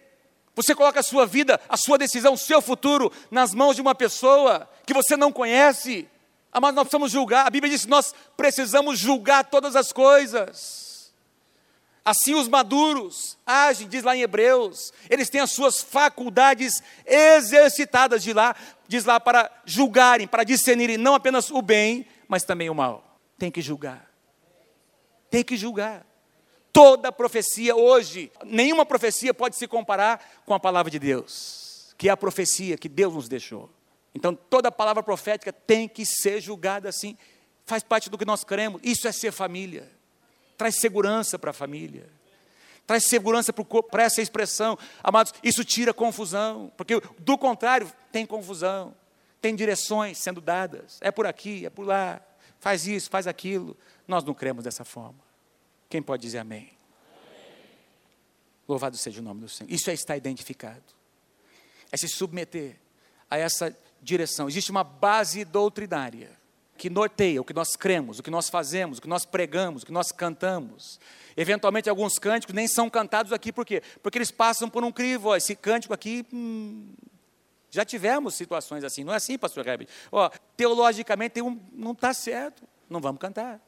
[0.55, 3.93] Você coloca a sua vida, a sua decisão, o seu futuro nas mãos de uma
[3.93, 6.09] pessoa que você não conhece.
[6.51, 7.45] Mas nós precisamos julgar.
[7.45, 11.11] A Bíblia diz que nós precisamos julgar todas as coisas.
[12.03, 18.31] Assim os maduros agem, diz lá em Hebreus, eles têm as suas faculdades exercitadas de
[18.31, 18.55] lá,
[18.87, 23.06] diz lá para julgarem, para discernirem não apenas o bem, mas também o mal.
[23.37, 24.11] Tem que julgar.
[25.29, 26.05] Tem que julgar.
[26.71, 32.11] Toda profecia hoje, nenhuma profecia pode se comparar com a palavra de Deus, que é
[32.11, 33.69] a profecia que Deus nos deixou.
[34.13, 37.17] Então, toda palavra profética tem que ser julgada assim,
[37.65, 38.81] faz parte do que nós queremos.
[38.83, 39.91] Isso é ser família,
[40.57, 42.07] traz segurança para a família,
[42.85, 44.77] traz segurança para essa expressão.
[45.03, 48.95] Amados, isso tira confusão, porque do contrário, tem confusão,
[49.41, 52.21] tem direções sendo dadas, é por aqui, é por lá,
[52.59, 53.75] faz isso, faz aquilo.
[54.07, 55.19] Nós não cremos dessa forma.
[55.89, 56.59] Quem pode dizer amém?
[56.59, 57.53] amém?
[58.67, 59.71] Louvado seja o nome do Senhor.
[59.71, 60.83] Isso é estar identificado.
[61.91, 62.75] É se submeter
[63.29, 64.47] a essa direção.
[64.47, 66.37] Existe uma base doutrinária
[66.77, 69.85] que norteia o que nós cremos, o que nós fazemos, o que nós pregamos, o
[69.85, 70.99] que nós cantamos.
[71.35, 73.81] Eventualmente, alguns cânticos nem são cantados aqui, por quê?
[74.01, 75.29] Porque eles passam por um crivo.
[75.29, 76.93] Ó, esse cântico aqui, hum,
[77.69, 79.89] já tivemos situações assim, não é assim, pastor Herbert?
[80.11, 83.59] Ó, teologicamente um, não está certo, não vamos cantar.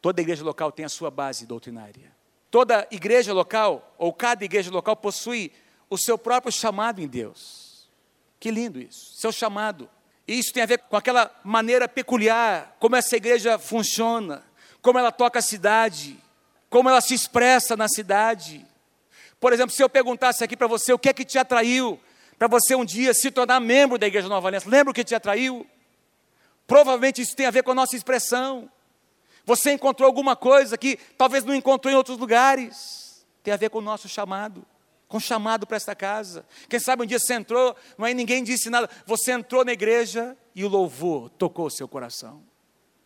[0.00, 2.14] Toda igreja local tem a sua base doutrinária.
[2.50, 5.52] Toda igreja local, ou cada igreja local, possui
[5.90, 7.88] o seu próprio chamado em Deus.
[8.38, 9.88] Que lindo isso, seu chamado.
[10.26, 14.42] E isso tem a ver com aquela maneira peculiar, como essa igreja funciona,
[14.80, 16.16] como ela toca a cidade,
[16.70, 18.64] como ela se expressa na cidade.
[19.38, 22.00] Por exemplo, se eu perguntasse aqui para você o que é que te atraiu
[22.38, 25.14] para você um dia se tornar membro da Igreja Nova Aliança, lembra o que te
[25.14, 25.66] atraiu?
[26.66, 28.70] Provavelmente isso tem a ver com a nossa expressão.
[29.44, 33.24] Você encontrou alguma coisa que talvez não encontrou em outros lugares.
[33.42, 34.66] Tem a ver com o nosso chamado,
[35.06, 36.44] com o chamado para esta casa.
[36.68, 38.90] Quem sabe um dia você entrou, não aí ninguém disse nada.
[39.06, 42.42] Você entrou na igreja e o louvor tocou o seu coração.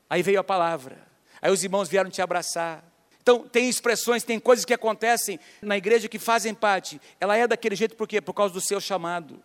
[0.09, 1.07] Aí veio a palavra.
[1.43, 2.90] Aí os irmãos vieram te abraçar.
[3.23, 7.01] Então, tem expressões, tem coisas que acontecem na igreja que fazem parte.
[7.21, 8.21] Ela é daquele jeito por quê?
[8.21, 9.41] Por causa do seu chamado.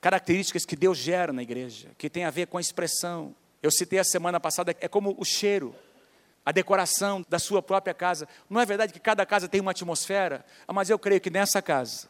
[0.00, 3.34] Características que Deus gera na igreja, que tem a ver com a expressão.
[3.62, 5.74] Eu citei a semana passada, é como o cheiro
[6.44, 8.28] a decoração da sua própria casa.
[8.50, 10.44] Não é verdade que cada casa tem uma atmosfera?
[10.68, 12.08] Ah, mas eu creio que nessa casa.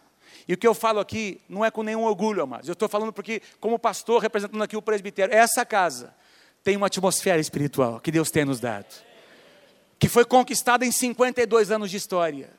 [0.49, 2.69] E o que eu falo aqui não é com nenhum orgulho, amados.
[2.69, 6.13] Eu estou falando porque, como pastor, representando aqui o presbitério, essa casa
[6.65, 8.87] tem uma atmosfera espiritual que Deus tem nos dado.
[10.05, 12.51] Que foi conquistada em 52 anos de história.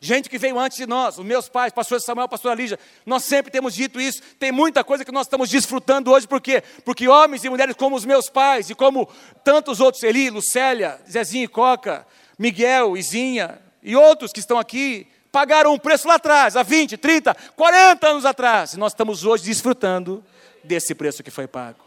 [0.00, 3.50] Gente que veio antes de nós, os meus pais, pastor Samuel, pastor Lígia, nós sempre
[3.50, 4.22] temos dito isso.
[4.38, 6.62] Tem muita coisa que nós estamos desfrutando hoje, por quê?
[6.84, 9.08] Porque homens e mulheres como os meus pais e como
[9.42, 12.06] tantos outros, Eli, Lucélia, Zezinho e Coca,
[12.38, 17.36] Miguel, Izinha e outros que estão aqui pagaram um preço lá atrás, há 20, 30,
[17.56, 18.74] 40 anos atrás.
[18.74, 20.24] E nós estamos hoje desfrutando
[20.62, 21.80] desse preço que foi pago.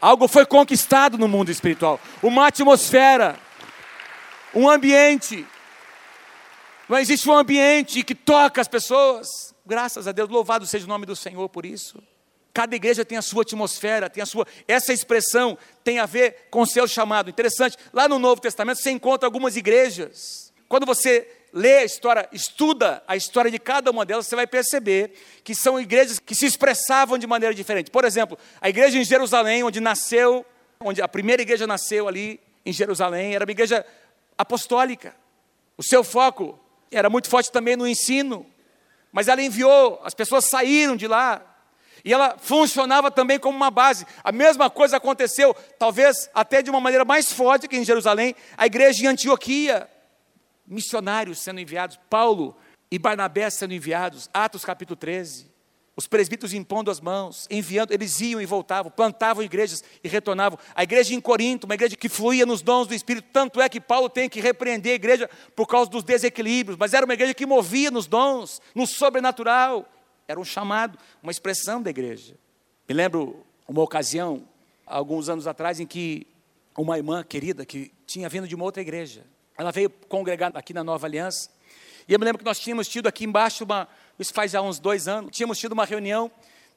[0.00, 2.00] Algo foi conquistado no mundo espiritual.
[2.20, 3.38] Uma atmosfera,
[4.54, 5.46] um ambiente.
[6.88, 9.54] Não existe um ambiente que toca as pessoas.
[9.64, 12.02] Graças a Deus, louvado seja o nome do Senhor por isso.
[12.52, 14.46] Cada igreja tem a sua atmosfera, tem a sua.
[14.66, 17.30] Essa expressão tem a ver com o seu chamado.
[17.30, 20.52] Interessante, lá no Novo Testamento você encontra algumas igrejas.
[20.68, 25.12] Quando você lê a história, estuda a história de cada uma delas, você vai perceber
[25.44, 27.90] que são igrejas que se expressavam de maneira diferente.
[27.90, 30.44] Por exemplo, a igreja em Jerusalém, onde nasceu,
[30.80, 33.84] onde a primeira igreja nasceu ali em Jerusalém, era uma igreja
[34.40, 35.14] apostólica.
[35.76, 36.58] O seu foco
[36.90, 38.46] era muito forte também no ensino,
[39.12, 41.42] mas ela enviou, as pessoas saíram de lá,
[42.02, 44.06] e ela funcionava também como uma base.
[44.24, 48.64] A mesma coisa aconteceu, talvez até de uma maneira mais forte que em Jerusalém, a
[48.64, 49.88] igreja em Antioquia.
[50.66, 52.56] Missionários sendo enviados, Paulo
[52.90, 55.49] e Barnabé sendo enviados, Atos capítulo 13.
[56.00, 60.58] Os presbíteros impondo as mãos, enviando, eles iam e voltavam, plantavam igrejas e retornavam.
[60.74, 63.78] A igreja em Corinto, uma igreja que fluía nos dons do Espírito, tanto é que
[63.78, 67.44] Paulo tem que repreender a igreja por causa dos desequilíbrios, mas era uma igreja que
[67.44, 69.86] movia nos dons, no sobrenatural.
[70.26, 72.34] Era um chamado, uma expressão da igreja.
[72.88, 74.48] Me lembro uma ocasião,
[74.86, 76.26] alguns anos atrás, em que
[76.78, 79.22] uma irmã querida que tinha vindo de uma outra igreja,
[79.58, 81.50] ela veio congregar aqui na Nova Aliança.
[82.08, 83.86] E eu me lembro que nós tínhamos tido aqui embaixo, uma,
[84.20, 86.30] isso faz já uns dois anos, tínhamos tido uma reunião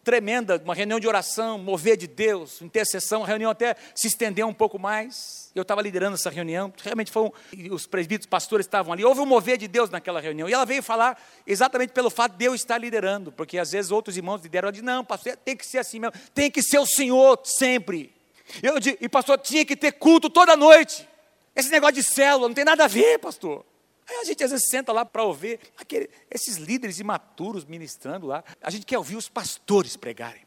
[0.04, 4.54] tremenda, uma reunião de oração, mover de Deus, intercessão, a reunião até se estendeu um
[4.54, 5.50] pouco mais.
[5.56, 7.32] Eu estava liderando essa reunião, realmente foi um,
[7.74, 9.06] os presbíteros, pastores estavam ali.
[9.06, 10.50] Houve um mover de Deus naquela reunião.
[10.50, 14.18] E ela veio falar exatamente pelo fato de eu estar liderando, porque às vezes outros
[14.18, 16.86] irmãos lideram, ela disse: "Não, pastor, tem que ser assim mesmo, tem que ser o
[16.86, 18.14] Senhor sempre".
[18.62, 21.08] Eu disse, e pastor, tinha que ter culto toda noite.
[21.56, 23.64] Esse negócio de célula não tem nada a ver, pastor.
[24.08, 28.44] Aí a gente às vezes senta lá para ouvir aquele, esses líderes imaturos ministrando lá.
[28.62, 30.42] A gente quer ouvir os pastores pregarem.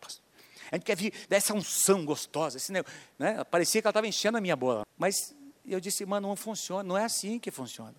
[0.71, 2.57] A gente quer ver dessa unção gostosa.
[2.57, 2.83] Esse, né?
[3.51, 4.83] Parecia que ela estava enchendo a minha bola.
[4.97, 5.35] Mas
[5.67, 7.95] eu disse, mano, não funciona, não é assim que funciona.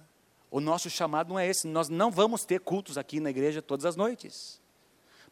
[0.49, 1.67] O nosso chamado não é esse.
[1.67, 4.61] Nós não vamos ter cultos aqui na igreja todas as noites.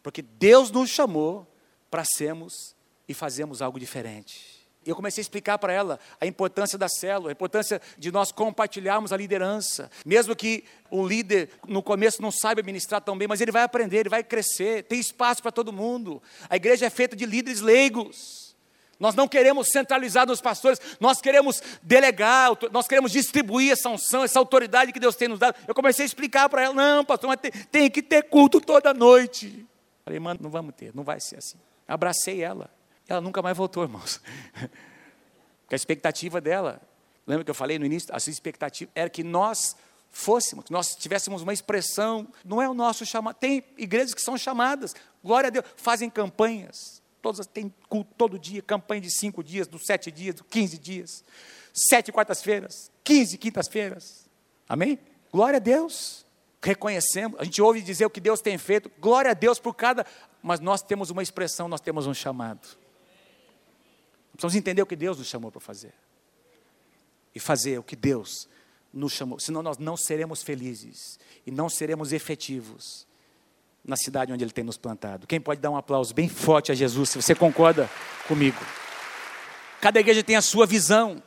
[0.03, 1.47] Porque Deus nos chamou
[1.89, 2.75] para sermos
[3.07, 4.54] e fazermos algo diferente.
[4.85, 8.31] E eu comecei a explicar para ela a importância da célula, a importância de nós
[8.31, 9.89] compartilharmos a liderança.
[10.05, 14.01] Mesmo que um líder no começo não saiba ministrar tão bem, mas ele vai aprender,
[14.01, 16.21] ele vai crescer, tem espaço para todo mundo.
[16.47, 18.45] A igreja é feita de líderes leigos.
[18.99, 24.39] Nós não queremos centralizar nos pastores, nós queremos delegar, nós queremos distribuir essa unção, essa
[24.39, 25.55] autoridade que Deus tem nos dado.
[25.67, 28.93] Eu comecei a explicar para ela: não, pastor, mas tem, tem que ter culto toda
[28.93, 29.65] noite.
[30.05, 31.57] Falei, mano, não vamos ter, não vai ser assim.
[31.87, 32.69] Abracei ela.
[33.07, 34.21] Ela nunca mais voltou, irmãos.
[35.63, 36.81] Porque a expectativa dela,
[37.25, 38.13] lembra que eu falei no início?
[38.13, 39.75] A sua expectativa era que nós
[40.11, 43.35] fôssemos, que nós tivéssemos uma expressão, não é o nosso chamado.
[43.35, 47.01] Tem igrejas que são chamadas, glória a Deus, fazem campanhas.
[47.21, 51.23] Todas têm culto todo dia, campanha de cinco dias, dos sete dias, dos quinze dias,
[51.73, 54.29] sete quartas-feiras, quinze quintas-feiras.
[54.69, 54.99] Amém?
[55.31, 56.23] Glória a Deus.
[56.61, 60.05] Reconhecemos, a gente ouve dizer o que Deus tem feito, glória a Deus por cada,
[60.41, 62.84] mas nós temos uma expressão, nós temos um chamado.
[64.35, 65.93] Precisamos entender o que Deus nos chamou para fazer.
[67.33, 68.47] E fazer o que Deus
[68.93, 69.39] nos chamou.
[69.39, 73.07] Senão nós não seremos felizes e não seremos efetivos
[73.83, 75.27] na cidade onde Ele tem nos plantado.
[75.27, 77.89] Quem pode dar um aplauso bem forte a Jesus, se você concorda
[78.27, 78.57] comigo?
[79.79, 81.21] Cada igreja tem a sua visão.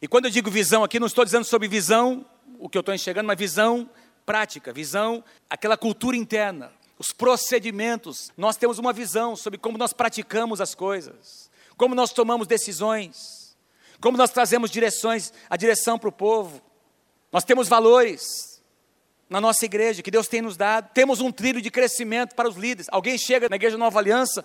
[0.00, 2.26] E quando eu digo visão aqui, não estou dizendo sobre visão,
[2.58, 3.88] o que eu estou enxergando, mas visão
[4.26, 8.30] prática, visão, aquela cultura interna, os procedimentos.
[8.36, 13.56] Nós temos uma visão sobre como nós praticamos as coisas como nós tomamos decisões,
[14.00, 16.60] como nós trazemos direções, a direção para o povo.
[17.30, 18.62] Nós temos valores
[19.28, 20.90] na nossa igreja que Deus tem nos dado.
[20.92, 22.88] Temos um trilho de crescimento para os líderes.
[22.90, 24.44] Alguém chega na igreja Nova Aliança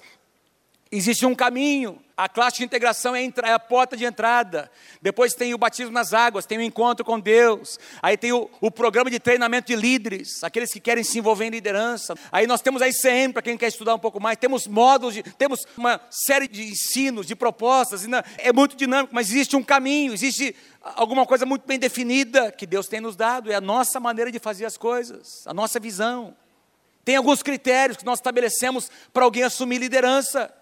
[0.91, 2.01] Existe um caminho.
[2.15, 4.71] A classe de integração é a porta de entrada.
[5.01, 7.79] Depois tem o batismo nas águas, tem o encontro com Deus.
[8.01, 11.49] Aí tem o, o programa de treinamento de líderes, aqueles que querem se envolver em
[11.49, 12.15] liderança.
[12.31, 14.37] Aí nós temos a ICM, para quem quer estudar um pouco mais.
[14.37, 18.07] Temos módulos, de, temos uma série de ensinos, de propostas.
[18.37, 22.87] É muito dinâmico, mas existe um caminho, existe alguma coisa muito bem definida que Deus
[22.87, 23.51] tem nos dado.
[23.51, 26.35] É a nossa maneira de fazer as coisas, a nossa visão.
[27.07, 30.53] Tem alguns critérios que nós estabelecemos para alguém assumir liderança.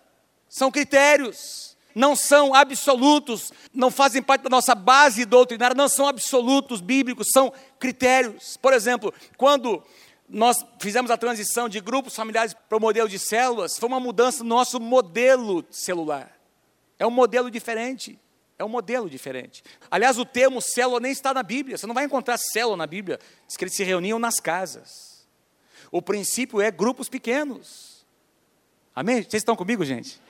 [0.56, 6.80] São critérios, não são absolutos, não fazem parte da nossa base doutrinária, não são absolutos
[6.80, 8.56] bíblicos, são critérios.
[8.56, 9.84] Por exemplo, quando
[10.30, 14.45] nós fizemos a transição de grupos familiares para o modelo de células, foi uma mudança
[14.45, 16.32] no nosso modelo celular.
[16.97, 18.18] É um modelo diferente.
[18.58, 19.62] É um modelo diferente.
[19.91, 21.78] Aliás, o termo célula nem está na Bíblia.
[21.78, 23.20] Você não vai encontrar célula na Bíblia.
[23.45, 25.28] Diz que eles se reuniam nas casas.
[25.91, 28.06] O princípio é grupos pequenos.
[28.95, 29.22] Amém?
[29.22, 30.24] Vocês estão comigo, gente?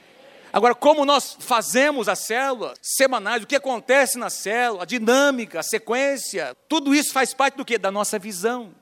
[0.56, 5.64] Agora, como nós fazemos a célula semanais, o que acontece na célula, a dinâmica, a
[5.64, 7.78] sequência, tudo isso faz parte do que?
[7.78, 8.74] Da nossa visão.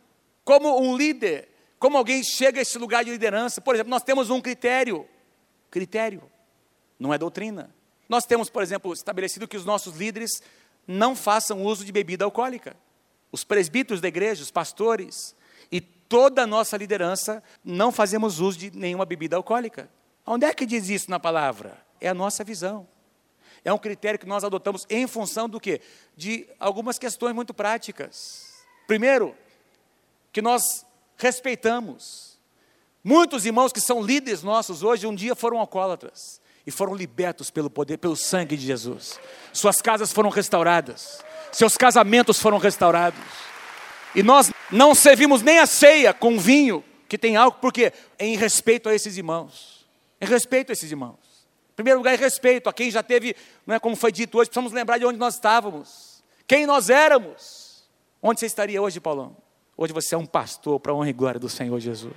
[0.45, 1.49] Como um líder,
[1.79, 3.59] como alguém chega a esse lugar de liderança.
[3.59, 5.07] Por exemplo, nós temos um critério.
[5.71, 6.21] Critério.
[6.99, 7.73] Não é doutrina.
[8.07, 10.43] Nós temos, por exemplo, estabelecido que os nossos líderes
[10.87, 12.77] não façam uso de bebida alcoólica.
[13.31, 15.35] Os presbíteros da igreja, os pastores
[15.71, 19.89] e toda a nossa liderança não fazemos uso de nenhuma bebida alcoólica.
[20.25, 21.77] Onde é que diz isso na palavra?
[21.99, 22.87] É a nossa visão.
[23.63, 25.81] É um critério que nós adotamos em função do quê?
[26.15, 28.53] De algumas questões muito práticas.
[28.87, 29.35] Primeiro,
[30.31, 30.85] que nós
[31.17, 32.39] respeitamos.
[33.03, 37.69] Muitos irmãos que são líderes nossos hoje um dia foram alcoólatras e foram libertos pelo
[37.69, 39.19] poder, pelo sangue de Jesus.
[39.51, 43.19] Suas casas foram restauradas, seus casamentos foram restaurados.
[44.15, 48.87] E nós não servimos nem a ceia com vinho que tem álcool, porque em respeito
[48.87, 49.72] a esses irmãos.
[50.23, 51.19] Em respeito a esses irmãos.
[51.73, 53.35] Em primeiro lugar, em respeito a quem já teve,
[53.67, 57.83] não é como foi dito hoje, precisamos lembrar de onde nós estávamos, quem nós éramos.
[58.21, 59.35] Onde você estaria hoje, Paulão?
[59.75, 62.13] Hoje você é um pastor para a honra e glória do Senhor Jesus.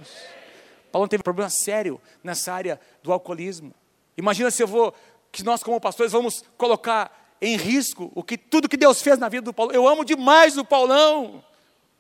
[0.92, 3.74] Paulo teve um problema sério nessa área do alcoolismo.
[4.16, 4.94] Imagina se eu vou,
[5.32, 9.28] que nós como pastores vamos colocar em risco o que tudo que Deus fez na
[9.28, 9.72] vida do Paulo.
[9.72, 11.42] Eu amo demais o Paulão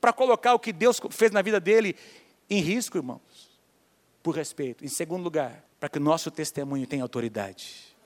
[0.00, 1.96] para colocar o que Deus fez na vida dele
[2.48, 3.58] em risco, irmãos.
[4.22, 4.84] Por respeito.
[4.84, 7.96] Em segundo lugar, para que o nosso testemunho tenha autoridade.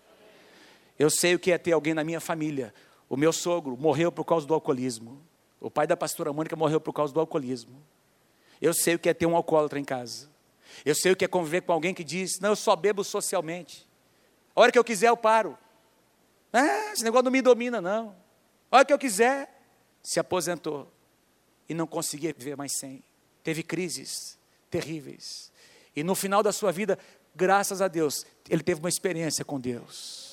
[0.98, 2.74] Eu sei o que é ter alguém na minha família.
[3.08, 5.20] O meu sogro morreu por causa do alcoolismo.
[5.60, 7.82] O pai da pastora Mônica morreu por causa do alcoolismo.
[8.60, 10.28] Eu sei o que é ter um alcoólatra em casa.
[10.84, 13.88] Eu sei o que é conviver com alguém que diz: Não, eu só bebo socialmente.
[14.54, 15.56] A hora que eu quiser, eu paro.
[16.52, 18.14] Ah, esse negócio não me domina, não.
[18.70, 19.60] A hora que eu quiser,
[20.02, 20.90] se aposentou
[21.68, 23.02] e não conseguia viver mais sem.
[23.42, 24.38] Teve crises
[24.70, 25.50] terríveis.
[25.94, 26.98] E no final da sua vida,
[27.34, 30.30] graças a Deus, ele teve uma experiência com Deus.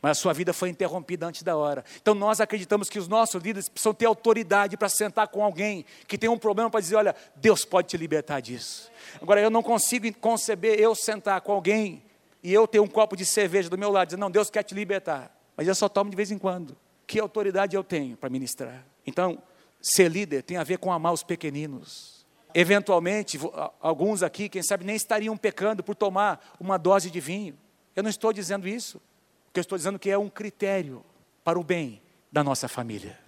[0.00, 1.84] Mas a sua vida foi interrompida antes da hora.
[2.00, 6.18] Então nós acreditamos que os nossos líderes precisam ter autoridade para sentar com alguém que
[6.18, 8.90] tem um problema para dizer: olha, Deus pode te libertar disso.
[9.20, 12.02] Agora eu não consigo conceber eu sentar com alguém
[12.42, 14.74] e eu ter um copo de cerveja do meu lado, dizer, não, Deus quer te
[14.74, 16.76] libertar, mas eu só tomo de vez em quando.
[17.04, 18.86] Que autoridade eu tenho para ministrar?
[19.04, 19.42] Então,
[19.80, 22.15] ser líder tem a ver com amar os pequeninos.
[22.58, 23.38] Eventualmente,
[23.82, 27.54] alguns aqui, quem sabe, nem estariam pecando por tomar uma dose de vinho.
[27.94, 28.96] Eu não estou dizendo isso.
[28.96, 31.04] O que eu estou dizendo é que é um critério
[31.44, 32.00] para o bem
[32.32, 33.20] da nossa família.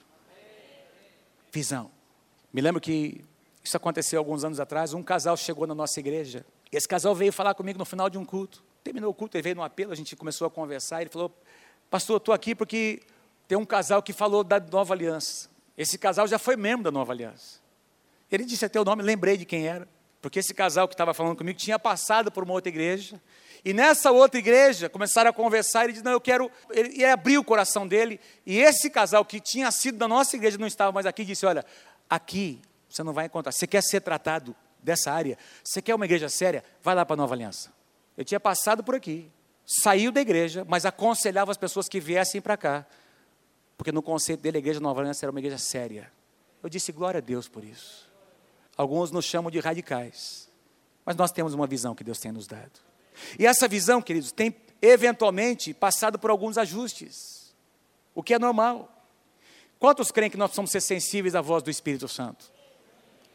[1.52, 1.90] Visão.
[2.50, 3.22] Me lembro que
[3.62, 4.94] isso aconteceu alguns anos atrás.
[4.94, 6.42] Um casal chegou na nossa igreja.
[6.72, 8.64] Esse casal veio falar comigo no final de um culto.
[8.82, 11.02] Terminou o culto, ele veio no apelo, a gente começou a conversar.
[11.02, 11.30] Ele falou:
[11.90, 13.02] Pastor, estou aqui porque
[13.46, 15.50] tem um casal que falou da nova aliança.
[15.76, 17.67] Esse casal já foi membro da nova aliança.
[18.30, 19.88] Ele disse até o nome, lembrei de quem era.
[20.20, 23.20] Porque esse casal que estava falando comigo tinha passado por uma outra igreja.
[23.64, 25.84] E nessa outra igreja começaram a conversar.
[25.84, 26.50] Ele disse: Não, eu quero.
[26.70, 28.20] Ele, ele abriu o coração dele.
[28.44, 31.64] E esse casal que tinha sido da nossa igreja, não estava mais aqui, disse: Olha,
[32.10, 33.52] aqui você não vai encontrar.
[33.52, 35.38] Você quer ser tratado dessa área?
[35.62, 36.64] Você quer uma igreja séria?
[36.82, 37.72] Vai lá para a nova aliança.
[38.16, 39.30] Eu tinha passado por aqui,
[39.64, 42.86] saiu da igreja, mas aconselhava as pessoas que viessem para cá,
[43.76, 46.10] porque no conceito dele a igreja Nova Aliança era uma igreja séria.
[46.60, 48.07] Eu disse glória a Deus por isso.
[48.78, 50.48] Alguns nos chamam de radicais,
[51.04, 52.78] mas nós temos uma visão que Deus tem nos dado.
[53.36, 57.52] E essa visão, queridos, tem eventualmente passado por alguns ajustes,
[58.14, 58.88] o que é normal.
[59.80, 62.52] Quantos creem que nós precisamos ser sensíveis à voz do Espírito Santo?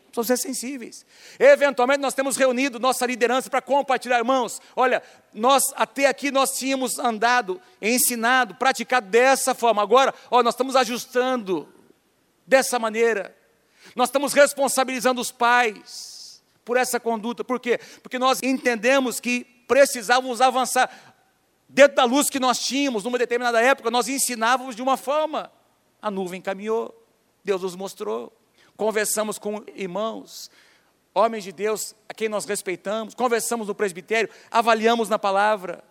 [0.06, 1.06] Precisamos ser sensíveis.
[1.38, 4.62] Eventualmente nós temos reunido nossa liderança para compartilhar, irmãos.
[4.78, 9.82] Olha, nós até aqui nós tínhamos andado, ensinado, praticado dessa forma.
[9.82, 11.68] Agora, ó, nós estamos ajustando
[12.48, 13.36] dessa maneira.
[13.96, 17.44] Nós estamos responsabilizando os pais por essa conduta.
[17.44, 17.80] Por quê?
[18.02, 20.90] Porque nós entendemos que precisávamos avançar.
[21.68, 25.52] Dentro da luz que nós tínhamos, numa determinada época, nós ensinávamos de uma forma.
[26.02, 26.94] A nuvem caminhou,
[27.44, 28.32] Deus nos mostrou
[28.76, 30.50] conversamos com irmãos,
[31.14, 35.84] homens de Deus a quem nós respeitamos, conversamos no presbitério, avaliamos na palavra,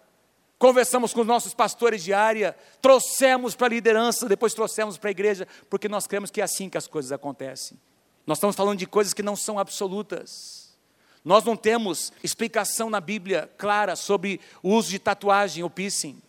[0.62, 5.10] conversamos com os nossos pastores de área, trouxemos para a liderança, depois trouxemos para a
[5.10, 7.76] igreja, porque nós cremos que é assim que as coisas acontecem.
[8.24, 10.78] Nós estamos falando de coisas que não são absolutas.
[11.24, 16.22] Nós não temos explicação na Bíblia clara sobre o uso de tatuagem ou piercing.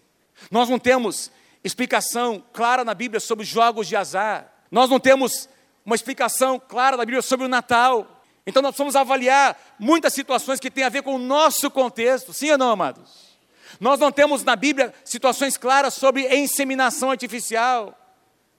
[0.50, 1.30] Nós não temos
[1.64, 4.52] explicação clara na Bíblia sobre jogos de azar.
[4.72, 5.48] Nós não temos
[5.86, 8.24] uma explicação clara da Bíblia sobre o Natal.
[8.48, 12.50] Então nós precisamos avaliar muitas situações que têm a ver com o nosso contexto, sim
[12.50, 13.33] ou não, amados?
[13.80, 17.98] Nós não temos na Bíblia situações claras sobre inseminação artificial.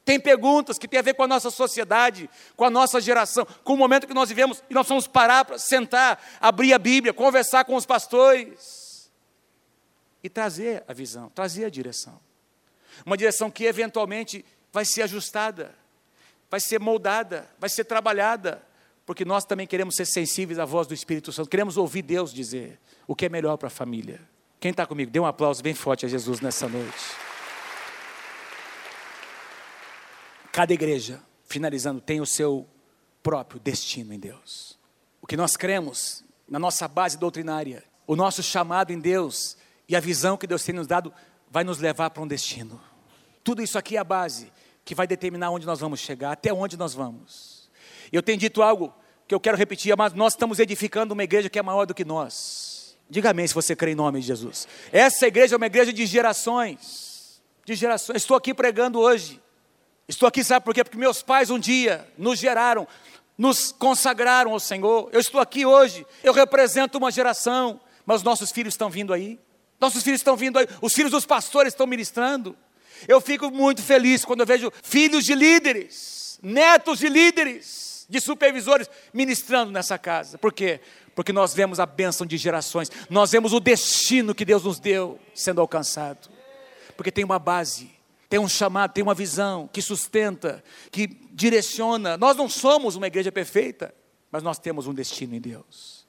[0.04, 3.72] Tem perguntas que têm a ver com a nossa sociedade, com a nossa geração, com
[3.72, 7.64] o momento que nós vivemos, e nós vamos parar para sentar, abrir a Bíblia, conversar
[7.64, 9.10] com os pastores
[10.22, 12.20] e trazer a visão, trazer a direção.
[13.04, 15.74] Uma direção que eventualmente vai ser ajustada,
[16.50, 18.62] vai ser moldada, vai ser trabalhada,
[19.06, 22.78] porque nós também queremos ser sensíveis à voz do Espírito Santo, queremos ouvir Deus dizer
[23.06, 24.20] o que é melhor para a família.
[24.64, 27.04] Quem está comigo, dê um aplauso bem forte a Jesus nessa noite.
[30.50, 32.66] Cada igreja, finalizando, tem o seu
[33.22, 34.78] próprio destino em Deus.
[35.20, 40.00] O que nós cremos na nossa base doutrinária, o nosso chamado em Deus e a
[40.00, 41.12] visão que Deus tem nos dado
[41.50, 42.80] vai nos levar para um destino.
[43.44, 44.50] Tudo isso aqui é a base
[44.82, 47.70] que vai determinar onde nós vamos chegar, até onde nós vamos.
[48.10, 48.94] Eu tenho dito algo
[49.28, 52.02] que eu quero repetir, mas nós estamos edificando uma igreja que é maior do que
[52.02, 52.63] nós.
[53.08, 54.66] Diga amém se você crê em nome de Jesus.
[54.92, 57.42] Essa igreja é uma igreja de gerações.
[57.64, 58.16] De gerações.
[58.16, 59.40] Estou aqui pregando hoje
[60.06, 60.84] Estou aqui, sabe por quê?
[60.84, 62.86] Porque meus pais um dia nos geraram,
[63.38, 65.08] nos consagraram ao Senhor.
[65.12, 69.38] Eu estou aqui hoje, eu represento uma geração, mas nossos filhos estão vindo aí.
[69.80, 72.56] Nossos filhos estão vindo aí, os filhos dos pastores estão ministrando.
[73.08, 78.88] Eu fico muito feliz quando eu vejo filhos de líderes, netos de líderes, de supervisores
[79.12, 80.36] ministrando nessa casa.
[80.36, 80.80] Por quê?
[81.14, 85.18] Porque nós vemos a bênção de gerações, nós vemos o destino que Deus nos deu
[85.34, 86.28] sendo alcançado.
[86.96, 87.90] Porque tem uma base,
[88.28, 92.16] tem um chamado, tem uma visão que sustenta, que direciona.
[92.16, 93.94] Nós não somos uma igreja perfeita,
[94.30, 96.04] mas nós temos um destino em Deus.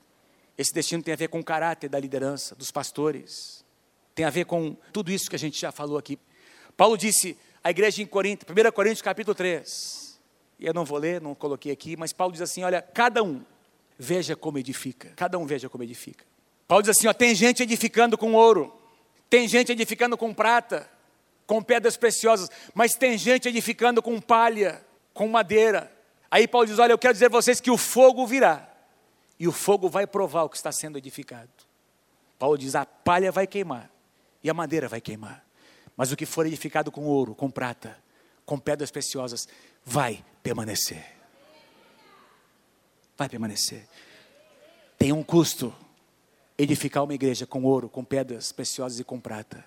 [0.58, 3.64] Esse destino tem a ver com o caráter da liderança, dos pastores,
[4.16, 6.18] tem a ver com tudo isso que a gente já falou aqui.
[6.78, 10.20] Paulo disse à igreja em Corinto, 1 Coríntios capítulo 3,
[10.58, 13.44] e eu não vou ler, não coloquei aqui, mas Paulo diz assim: olha, cada um
[13.98, 16.26] veja como edifica, cada um veja como edifica.
[16.68, 18.74] Paulo diz assim: ó, tem gente edificando com ouro,
[19.30, 20.90] tem gente edificando com prata,
[21.46, 25.92] com pedras preciosas, mas tem gente edificando com palha, com madeira.
[26.30, 28.70] Aí Paulo diz: Olha, eu quero dizer a vocês que o fogo virá,
[29.40, 31.50] e o fogo vai provar o que está sendo edificado.
[32.38, 33.90] Paulo diz: a palha vai queimar,
[34.44, 35.46] e a madeira vai queimar,
[35.96, 37.98] mas o que for edificado com ouro, com prata,
[38.46, 39.48] com pedras preciosas,
[39.84, 41.15] vai permanecer.
[43.18, 43.88] Vai permanecer.
[44.98, 45.74] Tem um custo
[46.58, 49.64] edificar uma igreja com ouro, com pedras preciosas e com prata.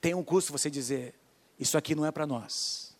[0.00, 1.14] Tem um custo você dizer:
[1.58, 2.94] Isso aqui não é para nós.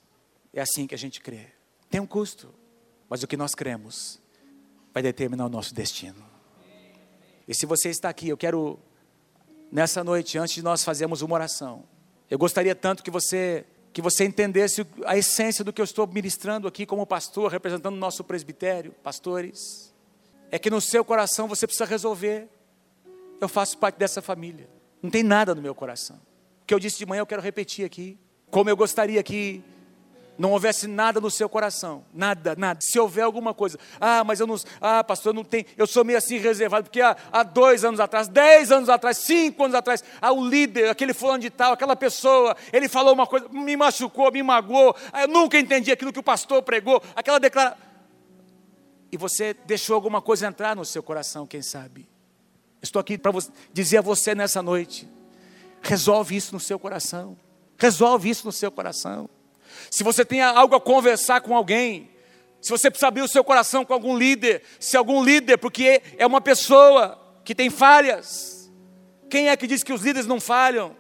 [0.53, 1.47] É assim que a gente crê.
[1.91, 2.53] Tem um custo,
[3.09, 4.19] mas o que nós cremos
[4.93, 6.25] vai determinar o nosso destino.
[7.47, 8.79] E se você está aqui, eu quero,
[9.71, 11.85] nessa noite, antes de nós fazermos uma oração,
[12.29, 13.65] eu gostaria tanto que você
[13.97, 17.99] que você entendesse a essência do que eu estou ministrando aqui como pastor, representando o
[17.99, 19.91] nosso presbitério, pastores.
[20.51, 22.47] É que no seu coração você precisa resolver.
[23.41, 24.69] Eu faço parte dessa família.
[25.03, 26.21] Não tem nada no meu coração
[26.67, 28.19] que eu disse de manhã, eu quero repetir aqui.
[28.51, 29.63] Como eu gostaria que
[30.39, 32.81] não houvesse nada no seu coração, nada, nada.
[32.83, 36.05] Se houver alguma coisa, ah, mas eu não, ah, pastor, eu não tenho, eu sou
[36.05, 40.03] meio assim reservado, porque há, há dois anos atrás, dez anos atrás, cinco anos atrás,
[40.21, 44.31] ah, o líder, aquele fulano de tal, aquela pessoa, ele falou uma coisa, me machucou,
[44.31, 47.79] me magoou, ah, eu nunca entendi aquilo que o pastor pregou, aquela declaração.
[49.11, 52.09] E você deixou alguma coisa entrar no seu coração, quem sabe?
[52.83, 53.33] Estou aqui para
[53.73, 55.09] dizer a você nessa noite,
[55.87, 57.37] Resolve isso no seu coração.
[57.79, 59.29] Resolve isso no seu coração.
[59.91, 62.11] Se você tem algo a conversar com alguém,
[62.61, 66.27] se você precisa abrir o seu coração com algum líder, se algum líder, porque é
[66.27, 68.71] uma pessoa que tem falhas.
[69.31, 70.97] Quem é que diz que os líderes não falham?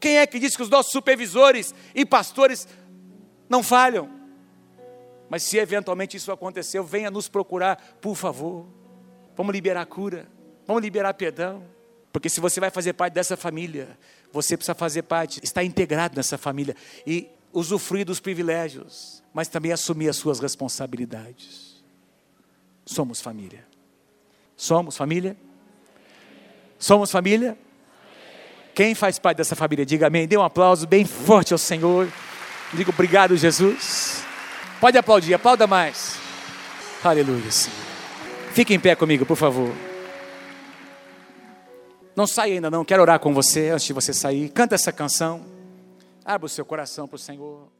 [0.00, 2.66] Quem é que diz que os nossos supervisores e pastores
[3.48, 4.08] não falham?
[5.28, 8.66] Mas se eventualmente isso aconteceu, venha nos procurar, por favor.
[9.36, 10.26] Vamos liberar cura,
[10.66, 11.62] vamos liberar perdão.
[12.12, 13.98] Porque se você vai fazer parte dessa família,
[14.32, 16.74] você precisa fazer parte, estar integrado nessa família
[17.06, 21.82] e usufruir dos privilégios, mas também assumir as suas responsabilidades.
[22.84, 23.66] Somos família.
[24.56, 25.36] Somos família?
[26.78, 27.58] Somos família?
[28.74, 30.26] Quem faz parte dessa família, diga amém.
[30.26, 32.08] Dê um aplauso bem forte ao Senhor.
[32.72, 34.22] Diga obrigado, Jesus.
[34.80, 36.16] Pode aplaudir, aplauda mais.
[37.02, 37.76] Aleluia, Senhor.
[38.52, 39.72] Fique em pé comigo, por favor.
[42.14, 44.48] Não sai ainda não, quero orar com você antes de você sair.
[44.48, 45.57] Canta essa canção.
[46.28, 47.72] Abra o seu coração para o Senhor.